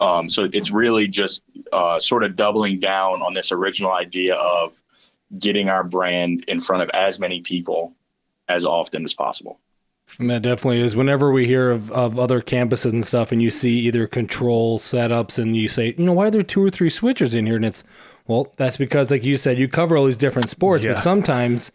Um, 0.00 0.28
so 0.28 0.48
it's 0.52 0.70
really 0.72 1.06
just 1.06 1.42
uh, 1.72 2.00
sort 2.00 2.24
of 2.24 2.34
doubling 2.34 2.80
down 2.80 3.22
on 3.22 3.32
this 3.32 3.52
original 3.52 3.92
idea 3.92 4.34
of 4.34 4.82
getting 5.38 5.68
our 5.68 5.84
brand 5.84 6.44
in 6.48 6.58
front 6.58 6.82
of 6.82 6.90
as 6.90 7.20
many 7.20 7.40
people 7.42 7.94
as 8.48 8.64
often 8.64 9.04
as 9.04 9.14
possible. 9.14 9.60
And 10.18 10.30
that 10.30 10.42
definitely 10.42 10.80
is. 10.80 10.96
Whenever 10.96 11.30
we 11.30 11.46
hear 11.46 11.70
of, 11.70 11.90
of 11.90 12.18
other 12.18 12.40
campuses 12.40 12.92
and 12.92 13.04
stuff, 13.04 13.32
and 13.32 13.42
you 13.42 13.50
see 13.50 13.80
either 13.80 14.06
control 14.06 14.78
setups, 14.78 15.38
and 15.38 15.54
you 15.56 15.68
say, 15.68 15.94
you 15.98 16.04
know, 16.06 16.12
why 16.12 16.28
are 16.28 16.30
there 16.30 16.42
two 16.42 16.64
or 16.64 16.70
three 16.70 16.88
switchers 16.88 17.34
in 17.34 17.44
here? 17.46 17.56
And 17.56 17.64
it's, 17.64 17.84
well, 18.26 18.52
that's 18.56 18.76
because, 18.76 19.10
like 19.10 19.24
you 19.24 19.36
said, 19.36 19.58
you 19.58 19.68
cover 19.68 19.96
all 19.96 20.06
these 20.06 20.16
different 20.16 20.48
sports, 20.48 20.84
Yeah. 20.84 20.92
but 20.92 21.00
sometimes 21.00 21.70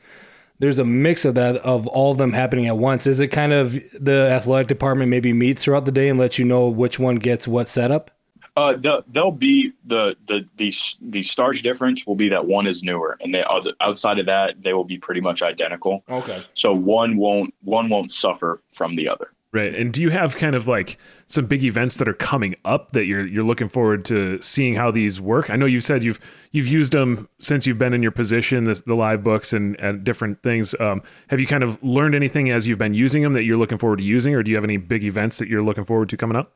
there's 0.60 0.80
a 0.80 0.86
mix 0.86 1.24
of 1.26 1.36
that, 1.36 1.58
of 1.58 1.86
all 1.88 2.12
of 2.12 2.18
them 2.18 2.34
happening 2.34 2.68
at 2.68 2.78
once. 2.78 3.06
Is 3.06 3.20
it 3.20 3.28
kind 3.28 3.54
of 3.54 3.74
the 4.00 4.30
athletic 4.32 4.68
department 4.68 5.10
maybe 5.10 5.34
meets 5.34 5.64
throughout 5.64 5.86
the 5.86 5.92
day 5.92 6.08
and 6.10 6.18
lets 6.18 6.40
you 6.40 6.46
know 6.46 6.68
which 6.70 6.98
one 7.00 7.18
gets 7.18 7.48
what 7.48 7.68
setup? 7.70 8.12
Uh, 8.58 8.74
the, 8.74 9.04
they'll 9.12 9.32
be 9.32 9.72
the 9.86 10.16
the 10.28 10.46
the 10.58 10.74
the 11.02 11.24
starch 11.24 11.62
difference 11.62 12.06
will 12.06 12.16
be 12.16 12.30
that 12.30 12.48
one 12.48 12.68
is 12.68 12.84
newer, 12.84 13.18
and 13.22 13.34
they 13.34 13.44
other- 13.44 13.74
outside 13.80 14.20
of 14.20 14.26
that 14.26 14.62
they 14.62 14.74
will 14.74 14.84
be 14.84 14.98
pretty 14.98 15.22
much 15.22 15.42
identical. 15.42 16.04
Okay. 16.10 16.42
So 16.54 16.74
one 16.74 17.16
won't 17.18 17.54
one 17.64 17.88
won't 17.88 18.12
suffer 18.12 18.62
from 18.74 18.96
the 18.96 19.08
other. 19.08 19.32
Right. 19.54 19.76
And 19.76 19.92
do 19.92 20.02
you 20.02 20.12
have 20.12 20.38
kind 20.38 20.56
of 20.56 20.70
like 20.70 20.98
some 21.28 21.46
big 21.46 21.66
events 21.66 21.98
that 21.98 22.08
are 22.08 22.14
coming 22.14 22.56
up 22.64 22.94
that 22.94 23.06
you're 23.06 23.26
you're 23.26 23.44
looking 23.44 23.68
forward 23.68 24.06
to 24.06 24.42
seeing 24.42 24.76
how 24.76 24.92
these 24.92 25.20
work? 25.20 25.50
I 25.50 25.58
know 25.58 25.66
you've 25.66 25.84
said 25.84 26.04
you've 26.04 26.20
you've 26.52 26.68
used 26.68 26.94
them 26.94 27.28
since 27.40 27.68
you've 27.68 27.78
been 27.78 27.94
in 27.94 28.02
your 28.02 28.14
position, 28.14 28.64
this, 28.64 28.80
the 28.82 28.96
live 28.96 29.24
books 29.24 29.52
and, 29.52 29.78
and 29.80 30.06
different 30.06 30.42
things. 30.42 30.74
Um, 30.80 31.04
have 31.28 31.42
you 31.42 31.48
kind 31.48 31.64
of 31.64 31.82
learned 31.84 32.16
anything 32.16 32.50
as 32.50 32.66
you've 32.66 32.80
been 32.80 32.94
using 32.94 33.24
them 33.24 33.34
that 33.34 33.44
you're 33.44 33.58
looking 33.58 33.78
forward 33.78 34.00
to 34.00 34.06
using, 34.06 34.36
or 34.36 34.42
do 34.42 34.52
you 34.52 34.56
have 34.56 34.64
any 34.64 34.78
big 34.78 35.04
events 35.04 35.38
that 35.40 35.50
you're 35.50 35.64
looking 35.64 35.84
forward 35.84 36.08
to 36.10 36.18
coming 36.18 36.38
up? 36.38 36.54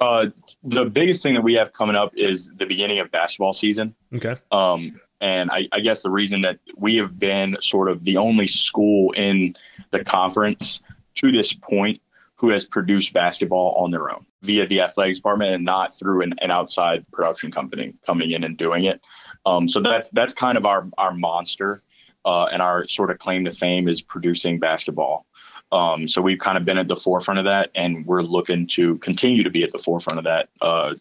Uh, 0.00 0.26
the 0.62 0.86
biggest 0.86 1.22
thing 1.22 1.34
that 1.34 1.42
we 1.42 1.54
have 1.54 1.72
coming 1.72 1.96
up 1.96 2.12
is 2.16 2.48
the 2.56 2.66
beginning 2.66 2.98
of 2.98 3.10
basketball 3.10 3.52
season. 3.52 3.94
Okay. 4.14 4.34
Um, 4.50 5.00
and 5.20 5.50
I, 5.50 5.68
I 5.72 5.80
guess 5.80 6.02
the 6.02 6.10
reason 6.10 6.42
that 6.42 6.58
we 6.76 6.96
have 6.96 7.18
been 7.18 7.56
sort 7.60 7.90
of 7.90 8.04
the 8.04 8.16
only 8.16 8.46
school 8.46 9.12
in 9.12 9.56
the 9.90 10.02
conference 10.02 10.80
to 11.16 11.30
this 11.30 11.52
point 11.52 12.00
who 12.36 12.48
has 12.48 12.64
produced 12.64 13.12
basketball 13.12 13.74
on 13.74 13.90
their 13.90 14.10
own 14.10 14.24
via 14.42 14.66
the 14.66 14.80
athletics 14.80 15.18
department 15.18 15.52
and 15.52 15.64
not 15.64 15.94
through 15.94 16.22
an, 16.22 16.34
an 16.40 16.50
outside 16.50 17.04
production 17.12 17.50
company 17.50 17.92
coming 18.06 18.30
in 18.30 18.42
and 18.42 18.56
doing 18.56 18.84
it. 18.84 19.02
Um, 19.44 19.68
so 19.68 19.80
that's 19.80 20.08
that's 20.10 20.32
kind 20.32 20.56
of 20.56 20.64
our 20.64 20.88
our 20.96 21.12
monster 21.12 21.82
uh, 22.24 22.44
and 22.46 22.62
our 22.62 22.86
sort 22.86 23.10
of 23.10 23.18
claim 23.18 23.44
to 23.44 23.50
fame 23.50 23.88
is 23.88 24.00
producing 24.00 24.58
basketball. 24.58 25.26
Um, 25.72 26.08
so 26.08 26.20
we've 26.20 26.38
kind 26.38 26.58
of 26.58 26.64
been 26.64 26.78
at 26.78 26.88
the 26.88 26.96
forefront 26.96 27.38
of 27.38 27.44
that, 27.44 27.70
and 27.74 28.04
we're 28.06 28.22
looking 28.22 28.66
to 28.68 28.96
continue 28.98 29.42
to 29.44 29.50
be 29.50 29.62
at 29.62 29.72
the 29.72 29.78
forefront 29.78 30.18
of 30.18 30.24
that 30.24 30.48
uh, 30.60 30.94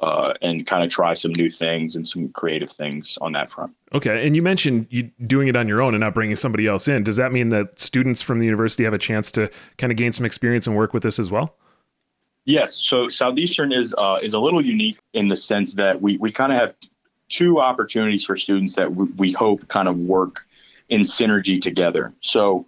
uh, 0.00 0.32
and 0.40 0.66
kind 0.66 0.84
of 0.84 0.90
try 0.90 1.14
some 1.14 1.32
new 1.32 1.50
things 1.50 1.96
and 1.96 2.06
some 2.06 2.28
creative 2.30 2.70
things 2.70 3.18
on 3.20 3.32
that 3.32 3.50
front. 3.50 3.74
Okay. 3.92 4.26
And 4.26 4.36
you 4.36 4.42
mentioned 4.42 4.86
you 4.90 5.10
doing 5.26 5.48
it 5.48 5.56
on 5.56 5.66
your 5.66 5.82
own 5.82 5.94
and 5.94 6.00
not 6.00 6.14
bringing 6.14 6.36
somebody 6.36 6.66
else 6.66 6.88
in. 6.88 7.02
Does 7.02 7.16
that 7.16 7.32
mean 7.32 7.48
that 7.50 7.78
students 7.78 8.22
from 8.22 8.38
the 8.38 8.44
university 8.44 8.84
have 8.84 8.94
a 8.94 8.98
chance 8.98 9.32
to 9.32 9.50
kind 9.76 9.90
of 9.90 9.96
gain 9.96 10.12
some 10.12 10.24
experience 10.24 10.66
and 10.66 10.76
work 10.76 10.94
with 10.94 11.02
this 11.02 11.18
as 11.18 11.30
well? 11.30 11.56
Yes. 12.44 12.76
So 12.76 13.08
Southeastern 13.08 13.72
is 13.72 13.94
uh, 13.98 14.20
is 14.22 14.32
a 14.32 14.38
little 14.38 14.64
unique 14.64 14.98
in 15.12 15.28
the 15.28 15.36
sense 15.36 15.74
that 15.74 16.00
we 16.00 16.16
we 16.16 16.30
kind 16.30 16.52
of 16.52 16.58
have 16.58 16.74
two 17.28 17.60
opportunities 17.60 18.24
for 18.24 18.36
students 18.36 18.74
that 18.74 18.94
we, 18.94 19.04
we 19.16 19.32
hope 19.32 19.68
kind 19.68 19.86
of 19.88 20.00
work 20.00 20.46
in 20.88 21.02
synergy 21.02 21.60
together. 21.60 22.12
So 22.20 22.66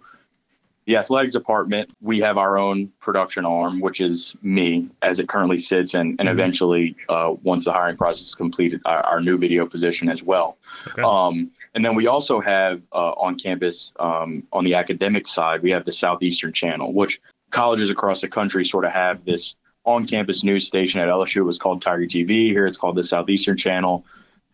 the 0.85 0.97
athletics 0.97 1.33
department, 1.35 1.91
we 2.01 2.19
have 2.19 2.37
our 2.37 2.57
own 2.57 2.91
production 2.99 3.45
arm, 3.45 3.79
which 3.81 4.01
is 4.01 4.35
me 4.41 4.89
as 5.01 5.19
it 5.19 5.27
currently 5.27 5.59
sits, 5.59 5.93
and, 5.93 6.15
and 6.19 6.27
Mhm. 6.27 6.31
eventually, 6.31 6.95
uh, 7.07 7.35
once 7.43 7.65
the 7.65 7.71
hiring 7.71 7.97
process 7.97 8.27
is 8.29 8.35
completed, 8.35 8.81
our, 8.85 8.99
our 9.05 9.21
new 9.21 9.37
video 9.37 9.65
position 9.65 10.09
as 10.09 10.23
well. 10.23 10.57
Okay. 10.87 11.03
Um, 11.03 11.51
and 11.75 11.85
then 11.85 11.93
we 11.95 12.07
also 12.07 12.41
have 12.41 12.81
uh, 12.93 13.11
on 13.11 13.37
campus, 13.37 13.93
um, 13.99 14.43
on 14.51 14.63
the 14.63 14.73
academic 14.73 15.27
side, 15.27 15.61
we 15.61 15.71
have 15.71 15.85
the 15.85 15.91
Southeastern 15.91 16.51
Channel, 16.51 16.93
which 16.93 17.21
colleges 17.51 17.89
across 17.89 18.21
the 18.21 18.27
country 18.27 18.65
sort 18.65 18.85
of 18.85 18.91
have 18.91 19.23
this 19.25 19.55
on 19.85 20.05
campus 20.07 20.43
news 20.43 20.65
station. 20.65 20.99
At 20.99 21.09
LSU, 21.09 21.37
it 21.37 21.43
was 21.43 21.57
called 21.57 21.81
Tiger 21.81 22.05
TV. 22.05 22.49
Here 22.49 22.65
it's 22.65 22.77
called 22.77 22.95
the 22.95 23.03
Southeastern 23.03 23.57
Channel. 23.57 24.05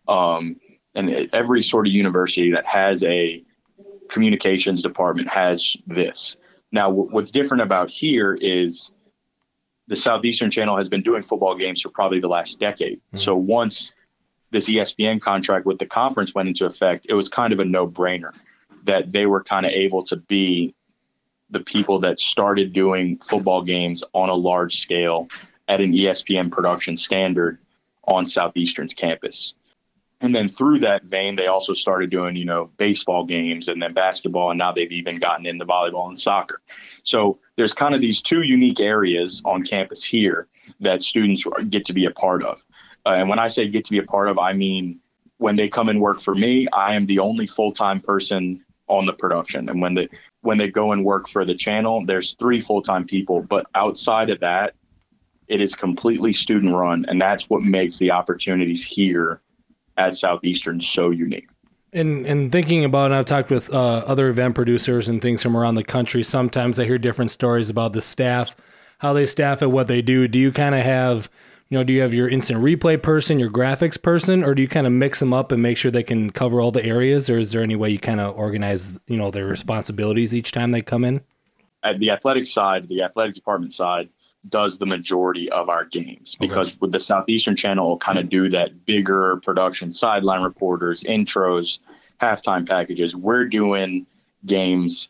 Um, 0.08 0.56
and 0.94 1.28
every 1.32 1.62
sort 1.62 1.86
of 1.86 1.92
university 1.92 2.50
that 2.52 2.66
has 2.66 3.04
a 3.04 3.42
communications 4.08 4.82
department 4.82 5.28
has 5.28 5.76
this. 5.86 6.36
Now, 6.72 6.90
wh- 6.90 7.12
what's 7.12 7.30
different 7.30 7.62
about 7.62 7.90
here 7.90 8.34
is 8.34 8.92
the 9.86 9.96
Southeastern 9.96 10.50
Channel 10.50 10.76
has 10.76 10.88
been 10.88 11.02
doing 11.02 11.22
football 11.22 11.54
games 11.54 11.80
for 11.80 11.88
probably 11.88 12.20
the 12.20 12.28
last 12.28 12.60
decade. 12.60 12.98
Mm-hmm. 12.98 13.18
So 13.18 13.36
once 13.36 13.92
this 14.50 14.68
ESPN 14.68 15.20
contract 15.20 15.66
with 15.66 15.78
the 15.78 15.86
conference 15.86 16.34
went 16.34 16.48
into 16.48 16.66
effect, 16.66 17.06
it 17.08 17.14
was 17.14 17.28
kind 17.28 17.52
of 17.52 17.60
a 17.60 17.64
no 17.64 17.86
brainer 17.86 18.34
that 18.84 19.12
they 19.12 19.26
were 19.26 19.42
kind 19.42 19.66
of 19.66 19.72
able 19.72 20.02
to 20.04 20.16
be 20.16 20.74
the 21.50 21.60
people 21.60 21.98
that 22.00 22.20
started 22.20 22.72
doing 22.72 23.18
football 23.18 23.62
games 23.62 24.04
on 24.12 24.28
a 24.28 24.34
large 24.34 24.76
scale 24.76 25.28
at 25.66 25.80
an 25.80 25.92
ESPN 25.92 26.50
production 26.50 26.96
standard 26.96 27.58
on 28.04 28.26
Southeastern's 28.26 28.94
campus. 28.94 29.54
And 30.20 30.34
then 30.34 30.48
through 30.48 30.80
that 30.80 31.04
vein, 31.04 31.36
they 31.36 31.46
also 31.46 31.74
started 31.74 32.10
doing, 32.10 32.34
you 32.34 32.44
know, 32.44 32.70
baseball 32.76 33.24
games 33.24 33.68
and 33.68 33.80
then 33.80 33.94
basketball. 33.94 34.50
And 34.50 34.58
now 34.58 34.72
they've 34.72 34.90
even 34.90 35.18
gotten 35.18 35.46
into 35.46 35.64
volleyball 35.64 36.08
and 36.08 36.18
soccer. 36.18 36.60
So 37.04 37.38
there's 37.56 37.72
kind 37.72 37.94
of 37.94 38.00
these 38.00 38.20
two 38.20 38.42
unique 38.42 38.80
areas 38.80 39.40
on 39.44 39.62
campus 39.62 40.02
here 40.02 40.48
that 40.80 41.02
students 41.02 41.44
get 41.68 41.84
to 41.84 41.92
be 41.92 42.04
a 42.04 42.10
part 42.10 42.42
of. 42.42 42.64
Uh, 43.06 43.10
and 43.10 43.28
when 43.28 43.38
I 43.38 43.48
say 43.48 43.68
get 43.68 43.84
to 43.84 43.90
be 43.92 43.98
a 43.98 44.02
part 44.02 44.28
of, 44.28 44.38
I 44.38 44.52
mean 44.52 45.00
when 45.38 45.54
they 45.54 45.68
come 45.68 45.88
and 45.88 46.00
work 46.00 46.20
for 46.20 46.34
me, 46.34 46.66
I 46.72 46.94
am 46.94 47.06
the 47.06 47.20
only 47.20 47.46
full 47.46 47.72
time 47.72 48.00
person 48.00 48.64
on 48.88 49.06
the 49.06 49.12
production. 49.12 49.68
And 49.68 49.80
when 49.80 49.94
they 49.94 50.08
when 50.42 50.58
they 50.58 50.68
go 50.68 50.92
and 50.92 51.04
work 51.04 51.28
for 51.28 51.44
the 51.44 51.54
channel, 51.54 52.04
there's 52.04 52.34
three 52.34 52.60
full 52.60 52.82
time 52.82 53.04
people. 53.04 53.42
But 53.42 53.66
outside 53.74 54.30
of 54.30 54.40
that, 54.40 54.74
it 55.46 55.60
is 55.60 55.74
completely 55.74 56.32
student 56.32 56.74
run, 56.74 57.04
and 57.08 57.20
that's 57.20 57.48
what 57.48 57.62
makes 57.62 57.98
the 57.98 58.10
opportunities 58.10 58.84
here 58.84 59.40
at 59.98 60.14
Southeastern 60.14 60.80
so 60.80 61.10
unique. 61.10 61.50
And 61.92 62.26
and 62.26 62.52
thinking 62.52 62.84
about, 62.84 63.12
I've 63.12 63.24
talked 63.24 63.50
with 63.50 63.72
uh, 63.72 64.04
other 64.06 64.28
event 64.28 64.54
producers 64.54 65.08
and 65.08 65.20
things 65.20 65.42
from 65.42 65.56
around 65.56 65.74
the 65.74 65.84
country. 65.84 66.22
Sometimes 66.22 66.78
I 66.78 66.84
hear 66.84 66.98
different 66.98 67.30
stories 67.30 67.68
about 67.68 67.92
the 67.92 68.02
staff, 68.02 68.56
how 68.98 69.12
they 69.12 69.26
staff 69.26 69.62
it, 69.62 69.66
what 69.66 69.88
they 69.88 70.02
do. 70.02 70.28
Do 70.28 70.38
you 70.38 70.52
kind 70.52 70.74
of 70.74 70.82
have 70.82 71.28
you 71.68 71.76
know, 71.76 71.84
do 71.84 71.92
you 71.92 72.00
have 72.00 72.14
your 72.14 72.28
instant 72.28 72.60
replay 72.60 73.00
person, 73.00 73.38
your 73.38 73.50
graphics 73.50 74.00
person, 74.00 74.42
or 74.42 74.54
do 74.54 74.62
you 74.62 74.68
kind 74.68 74.86
of 74.86 74.92
mix 74.92 75.20
them 75.20 75.34
up 75.34 75.52
and 75.52 75.62
make 75.62 75.76
sure 75.76 75.90
they 75.90 76.02
can 76.02 76.30
cover 76.30 76.60
all 76.60 76.70
the 76.70 76.84
areas, 76.84 77.28
or 77.28 77.38
is 77.38 77.52
there 77.52 77.62
any 77.62 77.76
way 77.76 77.90
you 77.90 77.98
kind 77.98 78.20
of 78.20 78.34
organize, 78.36 78.98
you 79.06 79.18
know, 79.18 79.30
their 79.30 79.44
responsibilities 79.44 80.34
each 80.34 80.50
time 80.50 80.70
they 80.70 80.80
come 80.80 81.04
in? 81.04 81.20
At 81.82 81.98
the 81.98 82.10
athletic 82.10 82.46
side, 82.46 82.88
the 82.88 83.02
athletic 83.02 83.34
department 83.34 83.74
side 83.74 84.08
does 84.48 84.78
the 84.78 84.86
majority 84.86 85.50
of 85.50 85.68
our 85.68 85.84
games 85.84 86.36
because 86.38 86.68
okay. 86.68 86.78
with 86.80 86.92
the 86.92 87.00
Southeastern 87.00 87.56
Channel, 87.56 87.98
kind 87.98 88.18
of 88.18 88.30
do 88.30 88.48
that 88.48 88.84
bigger 88.84 89.38
production, 89.38 89.92
sideline 89.92 90.42
reporters, 90.42 91.02
intros, 91.04 91.80
halftime 92.20 92.66
packages. 92.66 93.16
We're 93.16 93.44
doing 93.44 94.06
games 94.46 95.08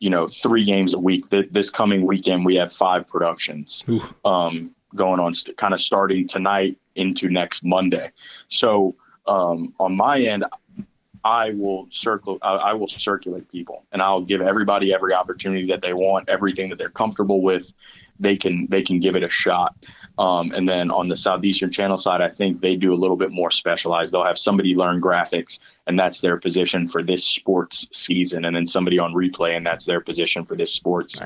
you 0.00 0.10
know 0.10 0.28
three 0.28 0.64
games 0.64 0.94
a 0.94 0.98
week 0.98 1.28
this 1.30 1.70
coming 1.70 2.06
weekend 2.06 2.44
we 2.44 2.54
have 2.56 2.72
five 2.72 3.06
productions 3.08 3.84
um, 4.24 4.72
going 4.94 5.20
on, 5.20 5.32
kind 5.56 5.74
of 5.74 5.80
starting 5.80 6.26
tonight 6.26 6.76
into 6.94 7.28
next 7.28 7.64
Monday. 7.64 8.10
So 8.48 8.96
um, 9.26 9.74
on 9.78 9.96
my 9.96 10.20
end, 10.20 10.44
I 11.24 11.50
will 11.52 11.88
circle. 11.90 12.38
I 12.42 12.72
will 12.74 12.88
circulate 12.88 13.50
people, 13.50 13.84
and 13.92 14.00
I'll 14.00 14.22
give 14.22 14.40
everybody 14.40 14.94
every 14.94 15.12
opportunity 15.12 15.66
that 15.66 15.80
they 15.80 15.92
want, 15.92 16.28
everything 16.28 16.70
that 16.70 16.78
they're 16.78 16.88
comfortable 16.88 17.42
with. 17.42 17.72
They 18.20 18.36
can 18.36 18.66
they 18.68 18.82
can 18.82 19.00
give 19.00 19.16
it 19.16 19.22
a 19.22 19.30
shot. 19.30 19.74
Um, 20.18 20.50
and 20.52 20.68
then 20.68 20.90
on 20.90 21.08
the 21.08 21.16
Southeastern 21.16 21.70
Channel 21.70 21.96
side, 21.96 22.20
I 22.20 22.28
think 22.28 22.60
they 22.60 22.74
do 22.74 22.92
a 22.92 22.96
little 22.96 23.16
bit 23.16 23.30
more 23.30 23.52
specialized. 23.52 24.12
They'll 24.12 24.24
have 24.24 24.38
somebody 24.38 24.74
learn 24.74 25.00
graphics, 25.00 25.60
and 25.86 25.98
that's 25.98 26.20
their 26.20 26.36
position 26.36 26.88
for 26.88 27.02
this 27.02 27.24
sports 27.24 27.88
season, 27.92 28.44
and 28.44 28.56
then 28.56 28.66
somebody 28.66 28.98
on 28.98 29.14
replay, 29.14 29.56
and 29.56 29.64
that's 29.64 29.84
their 29.84 30.00
position 30.00 30.44
for 30.44 30.56
this 30.56 30.72
sports 30.72 31.20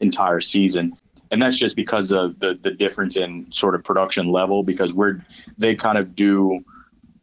entire 0.00 0.40
season 0.40 0.96
and 1.30 1.42
that's 1.42 1.58
just 1.58 1.76
because 1.76 2.12
of 2.12 2.38
the 2.40 2.58
the 2.62 2.70
difference 2.70 3.16
in 3.16 3.50
sort 3.50 3.74
of 3.74 3.82
production 3.84 4.30
level 4.30 4.62
because 4.62 4.92
we're 4.92 5.20
they 5.58 5.74
kind 5.74 5.98
of 5.98 6.14
do 6.14 6.64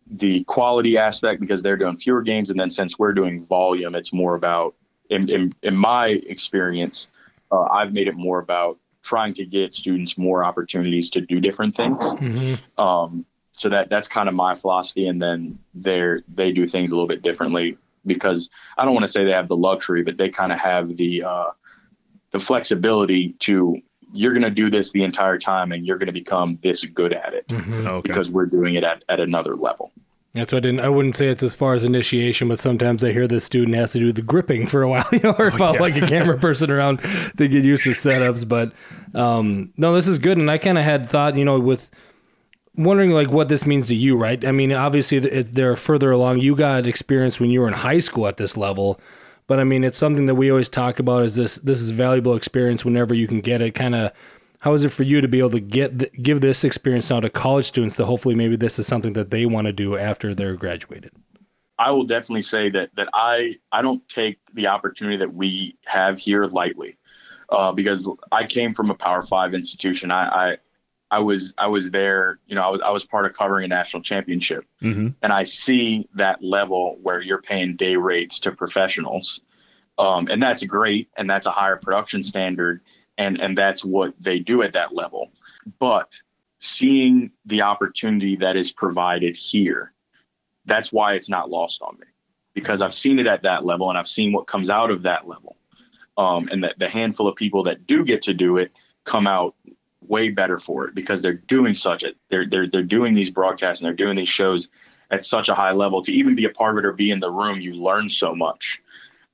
the 0.07 0.43
quality 0.45 0.97
aspect 0.97 1.39
because 1.39 1.63
they're 1.63 1.77
doing 1.77 1.95
fewer 1.95 2.21
games 2.21 2.49
and 2.49 2.59
then 2.59 2.69
since 2.69 2.99
we're 2.99 3.13
doing 3.13 3.43
volume 3.43 3.95
it's 3.95 4.13
more 4.13 4.35
about 4.35 4.75
in 5.09 5.29
in, 5.29 5.53
in 5.63 5.75
my 5.75 6.07
experience 6.27 7.07
uh, 7.51 7.63
i've 7.71 7.93
made 7.93 8.07
it 8.07 8.15
more 8.15 8.39
about 8.39 8.77
trying 9.03 9.33
to 9.33 9.45
get 9.45 9.73
students 9.73 10.17
more 10.17 10.43
opportunities 10.43 11.09
to 11.09 11.21
do 11.21 11.39
different 11.39 11.75
things 11.75 12.01
mm-hmm. 12.03 12.81
um, 12.81 13.25
so 13.51 13.69
that 13.69 13.89
that's 13.89 14.07
kind 14.07 14.27
of 14.27 14.35
my 14.35 14.55
philosophy 14.55 15.07
and 15.07 15.21
then 15.21 15.57
they're 15.73 16.21
they 16.33 16.51
do 16.51 16.65
things 16.65 16.91
a 16.91 16.95
little 16.95 17.07
bit 17.07 17.21
differently 17.21 17.77
because 18.05 18.49
i 18.77 18.85
don't 18.85 18.93
want 18.93 19.03
to 19.03 19.07
say 19.07 19.23
they 19.23 19.31
have 19.31 19.47
the 19.47 19.55
luxury 19.55 20.03
but 20.03 20.17
they 20.17 20.29
kind 20.29 20.51
of 20.51 20.59
have 20.59 20.97
the 20.97 21.23
uh, 21.23 21.51
the 22.31 22.39
flexibility 22.39 23.33
to 23.33 23.81
you're 24.13 24.31
going 24.31 24.43
to 24.43 24.51
do 24.51 24.69
this 24.69 24.91
the 24.91 25.03
entire 25.03 25.37
time 25.37 25.71
and 25.71 25.85
you're 25.85 25.97
going 25.97 26.07
to 26.07 26.13
become 26.13 26.57
this 26.61 26.85
good 26.85 27.13
at 27.13 27.33
it 27.33 27.47
mm-hmm. 27.47 27.87
okay. 27.87 28.07
because 28.07 28.31
we're 28.31 28.45
doing 28.45 28.75
it 28.75 28.83
at, 28.83 29.03
at 29.09 29.19
another 29.19 29.55
level. 29.55 29.91
That's 30.33 30.51
what 30.51 30.59
I 30.59 30.61
didn't. 30.61 30.79
I 30.79 30.89
wouldn't 30.89 31.15
say 31.15 31.27
it's 31.27 31.43
as 31.43 31.53
far 31.53 31.75
as 31.75 31.83
initiation, 31.83 32.47
but 32.47 32.57
sometimes 32.57 33.03
I 33.03 33.11
hear 33.11 33.27
the 33.27 33.39
student 33.39 33.75
has 33.75 33.91
to 33.91 33.99
do 33.99 34.11
the 34.11 34.23
gripping 34.23 34.65
for 34.65 34.81
a 34.81 34.89
while, 34.89 35.05
you 35.11 35.19
know, 35.19 35.35
or 35.37 35.51
oh, 35.53 35.73
yeah. 35.73 35.79
like 35.79 35.95
a 35.95 36.07
camera 36.07 36.37
person 36.39 36.71
around 36.71 37.01
to 37.37 37.47
get 37.47 37.63
used 37.63 37.83
to 37.83 37.91
setups. 37.91 38.47
But 38.47 38.73
um, 39.13 39.71
no, 39.77 39.93
this 39.93 40.07
is 40.07 40.17
good, 40.17 40.39
and 40.39 40.49
I 40.49 40.57
kind 40.57 40.79
of 40.79 40.83
had 40.83 41.05
thought, 41.07 41.35
you 41.35 41.45
know, 41.45 41.59
with 41.59 41.91
wondering 42.75 43.11
like 43.11 43.31
what 43.31 43.49
this 43.49 43.65
means 43.67 43.87
to 43.87 43.95
you, 43.95 44.17
right? 44.17 44.43
I 44.43 44.51
mean, 44.51 44.73
obviously 44.73 45.19
they're 45.19 45.75
further 45.75 46.11
along. 46.11 46.39
You 46.39 46.55
got 46.55 46.87
experience 46.87 47.39
when 47.39 47.51
you 47.51 47.61
were 47.61 47.67
in 47.67 47.73
high 47.73 47.99
school 47.99 48.27
at 48.27 48.37
this 48.37 48.57
level. 48.57 48.99
But 49.45 49.59
I 49.59 49.63
mean, 49.63 49.83
it's 49.83 49.97
something 49.97 50.25
that 50.25 50.35
we 50.35 50.49
always 50.49 50.69
talk 50.69 50.99
about. 50.99 51.23
Is 51.23 51.35
this 51.35 51.57
this 51.57 51.81
is 51.81 51.89
valuable 51.89 52.35
experience 52.35 52.85
whenever 52.85 53.13
you 53.13 53.27
can 53.27 53.41
get 53.41 53.61
it? 53.61 53.75
Kind 53.75 53.93
of, 53.93 54.11
how 54.63 54.73
is 54.73 54.85
it 54.85 54.93
for 54.93 55.03
you 55.03 55.19
to 55.19 55.27
be 55.27 55.39
able 55.39 55.49
to 55.49 55.59
get 55.59 55.99
the, 55.99 56.09
give 56.21 56.39
this 56.39 56.63
experience 56.63 57.09
now 57.09 57.19
to 57.19 57.29
college 57.29 57.65
students? 57.65 57.97
That 57.97 58.05
hopefully 58.05 58.33
maybe 58.33 58.55
this 58.55 58.79
is 58.79 58.87
something 58.87 59.11
that 59.11 59.29
they 59.29 59.45
want 59.45 59.67
to 59.67 59.73
do 59.73 59.97
after 59.97 60.33
they're 60.33 60.55
graduated. 60.55 61.11
I 61.77 61.91
will 61.91 62.05
definitely 62.05 62.43
say 62.43 62.69
that 62.69 62.91
that 62.95 63.09
I 63.13 63.57
I 63.73 63.81
don't 63.81 64.07
take 64.07 64.39
the 64.53 64.67
opportunity 64.67 65.17
that 65.17 65.33
we 65.33 65.75
have 65.85 66.17
here 66.17 66.45
lightly, 66.45 66.97
uh, 67.49 67.73
because 67.73 68.09
I 68.31 68.45
came 68.45 68.73
from 68.73 68.89
a 68.89 68.95
Power 68.95 69.21
Five 69.21 69.53
institution. 69.53 70.11
I, 70.11 70.27
I 70.29 70.57
I 71.11 71.19
was 71.19 71.53
I 71.57 71.67
was 71.67 71.91
there, 71.91 72.39
you 72.47 72.55
know, 72.55 72.61
I 72.63 72.69
was 72.69 72.81
I 72.81 72.89
was 72.91 73.03
part 73.03 73.25
of 73.25 73.33
covering 73.33 73.65
a 73.65 73.67
national 73.67 74.01
championship, 74.01 74.65
mm-hmm. 74.81 75.09
and 75.21 75.33
I 75.33 75.43
see 75.43 76.07
that 76.15 76.41
level 76.41 76.97
where 77.01 77.19
you're 77.19 77.41
paying 77.41 77.75
day 77.75 77.97
rates 77.97 78.39
to 78.39 78.53
professionals, 78.53 79.41
um, 79.97 80.29
and 80.31 80.41
that's 80.41 80.63
great, 80.63 81.09
and 81.17 81.29
that's 81.29 81.47
a 81.47 81.51
higher 81.51 81.75
production 81.75 82.23
standard, 82.23 82.79
and 83.17 83.39
and 83.39 83.57
that's 83.57 83.83
what 83.83 84.13
they 84.19 84.39
do 84.39 84.61
at 84.63 84.73
that 84.73 84.93
level. 84.93 85.31
But 85.79 86.19
seeing 86.59 87.31
the 87.45 87.61
opportunity 87.61 88.35
that 88.37 88.55
is 88.55 88.71
provided 88.71 89.35
here, 89.35 89.93
that's 90.65 90.91
why 90.91 91.13
it's 91.13 91.29
not 91.29 91.49
lost 91.49 91.81
on 91.81 91.97
me, 91.99 92.07
because 92.53 92.81
I've 92.81 92.93
seen 92.93 93.19
it 93.19 93.27
at 93.27 93.43
that 93.43 93.65
level, 93.65 93.89
and 93.89 93.97
I've 93.97 94.07
seen 94.07 94.31
what 94.31 94.47
comes 94.47 94.69
out 94.69 94.91
of 94.91 95.03
that 95.03 95.27
level, 95.27 95.57
um, 96.17 96.47
and 96.51 96.63
that 96.63 96.79
the 96.79 96.89
handful 96.89 97.27
of 97.27 97.35
people 97.35 97.63
that 97.63 97.85
do 97.85 98.05
get 98.05 98.21
to 98.23 98.33
do 98.33 98.57
it 98.57 98.71
come 99.03 99.27
out 99.27 99.55
way 100.07 100.29
better 100.29 100.59
for 100.59 100.85
it 100.85 100.95
because 100.95 101.21
they're 101.21 101.33
doing 101.33 101.75
such 101.75 102.03
it. 102.03 102.17
They're 102.29 102.45
they're 102.45 102.67
they're 102.67 102.83
doing 102.83 103.13
these 103.13 103.29
broadcasts 103.29 103.81
and 103.81 103.87
they're 103.87 104.05
doing 104.05 104.15
these 104.15 104.29
shows 104.29 104.69
at 105.11 105.25
such 105.25 105.49
a 105.49 105.55
high 105.55 105.71
level. 105.71 106.01
To 106.01 106.11
even 106.11 106.35
be 106.35 106.45
a 106.45 106.49
part 106.49 106.77
of 106.77 106.83
it 106.83 106.87
or 106.87 106.93
be 106.93 107.11
in 107.11 107.19
the 107.19 107.31
room, 107.31 107.61
you 107.61 107.73
learn 107.73 108.09
so 108.09 108.35
much. 108.35 108.81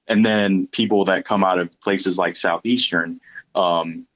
And 0.08 0.26
then 0.26 0.68
people 0.68 1.06
that 1.06 1.26
come 1.26 1.44
out 1.44 1.60
of 1.60 1.80
places 1.82 2.18
like 2.18 2.36
Southeastern, 2.36 3.22
um, 3.60 4.08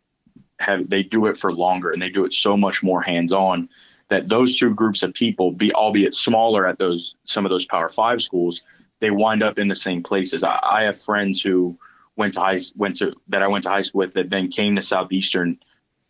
have 0.59 0.89
they 0.89 1.03
do 1.03 1.25
it 1.25 1.37
for 1.37 1.53
longer 1.53 1.91
and 1.91 2.01
they 2.01 2.09
do 2.09 2.23
it 2.25 2.33
so 2.33 2.55
much 2.55 2.81
more 2.81 3.01
hands 3.01 3.33
on 3.33 3.67
that 4.09 4.29
those 4.29 4.57
two 4.57 4.73
groups 4.73 5.03
of 5.03 5.13
people, 5.13 5.51
be 5.51 5.73
albeit 5.73 6.13
smaller 6.13 6.65
at 6.65 6.79
those 6.79 7.15
some 7.25 7.45
of 7.45 7.49
those 7.49 7.65
Power 7.65 7.89
Five 7.89 8.21
schools, 8.21 8.61
they 8.99 9.11
wind 9.11 9.43
up 9.43 9.59
in 9.59 9.67
the 9.67 9.75
same 9.75 10.01
places. 10.01 10.43
I, 10.43 10.59
I 10.63 10.83
have 10.83 10.97
friends 10.97 11.41
who 11.41 11.77
went 12.15 12.35
to 12.35 12.39
high 12.39 12.59
went 12.75 12.95
to 12.97 13.13
that 13.27 13.41
I 13.43 13.47
went 13.47 13.63
to 13.63 13.69
high 13.69 13.81
school 13.81 13.99
with 13.99 14.13
that 14.13 14.29
then 14.29 14.47
came 14.47 14.75
to 14.75 14.81
Southeastern 14.81 15.59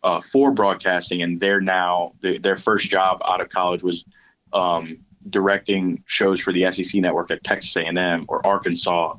uh, 0.02 0.20
for 0.20 0.52
broadcasting, 0.52 1.22
and 1.22 1.40
they're 1.40 1.60
now 1.60 2.12
the, 2.20 2.38
their 2.38 2.56
first 2.56 2.90
job 2.90 3.20
out 3.26 3.40
of 3.40 3.48
college 3.48 3.82
was 3.82 4.04
um, 4.52 4.98
directing 5.30 6.02
shows 6.06 6.40
for 6.40 6.52
the 6.52 6.70
SEC 6.70 7.00
network 7.00 7.30
at 7.30 7.42
Texas 7.42 7.76
A&M 7.76 8.26
or 8.28 8.46
Arkansas, 8.46 9.14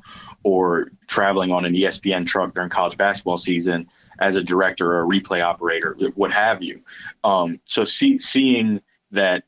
or 0.46 0.92
traveling 1.08 1.50
on 1.50 1.64
an 1.64 1.74
ESPN 1.74 2.24
truck 2.24 2.54
during 2.54 2.70
college 2.70 2.96
basketball 2.96 3.36
season 3.36 3.88
as 4.20 4.36
a 4.36 4.42
director 4.44 4.92
or 4.92 5.02
a 5.02 5.04
replay 5.04 5.42
operator, 5.42 5.96
what 6.14 6.30
have 6.30 6.62
you. 6.62 6.80
Um, 7.24 7.58
so 7.64 7.82
see, 7.82 8.20
seeing 8.20 8.80
that 9.10 9.42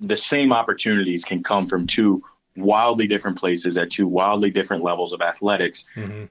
the 0.00 0.16
same 0.16 0.52
opportunities 0.52 1.24
can 1.24 1.44
come 1.44 1.68
from 1.68 1.86
two 1.86 2.24
wildly 2.56 3.06
different 3.06 3.38
places 3.38 3.78
at 3.78 3.92
two 3.92 4.08
wildly 4.08 4.50
different 4.50 4.82
levels 4.82 5.12
of 5.12 5.22
athletics 5.22 5.84
mm-hmm 5.94 6.24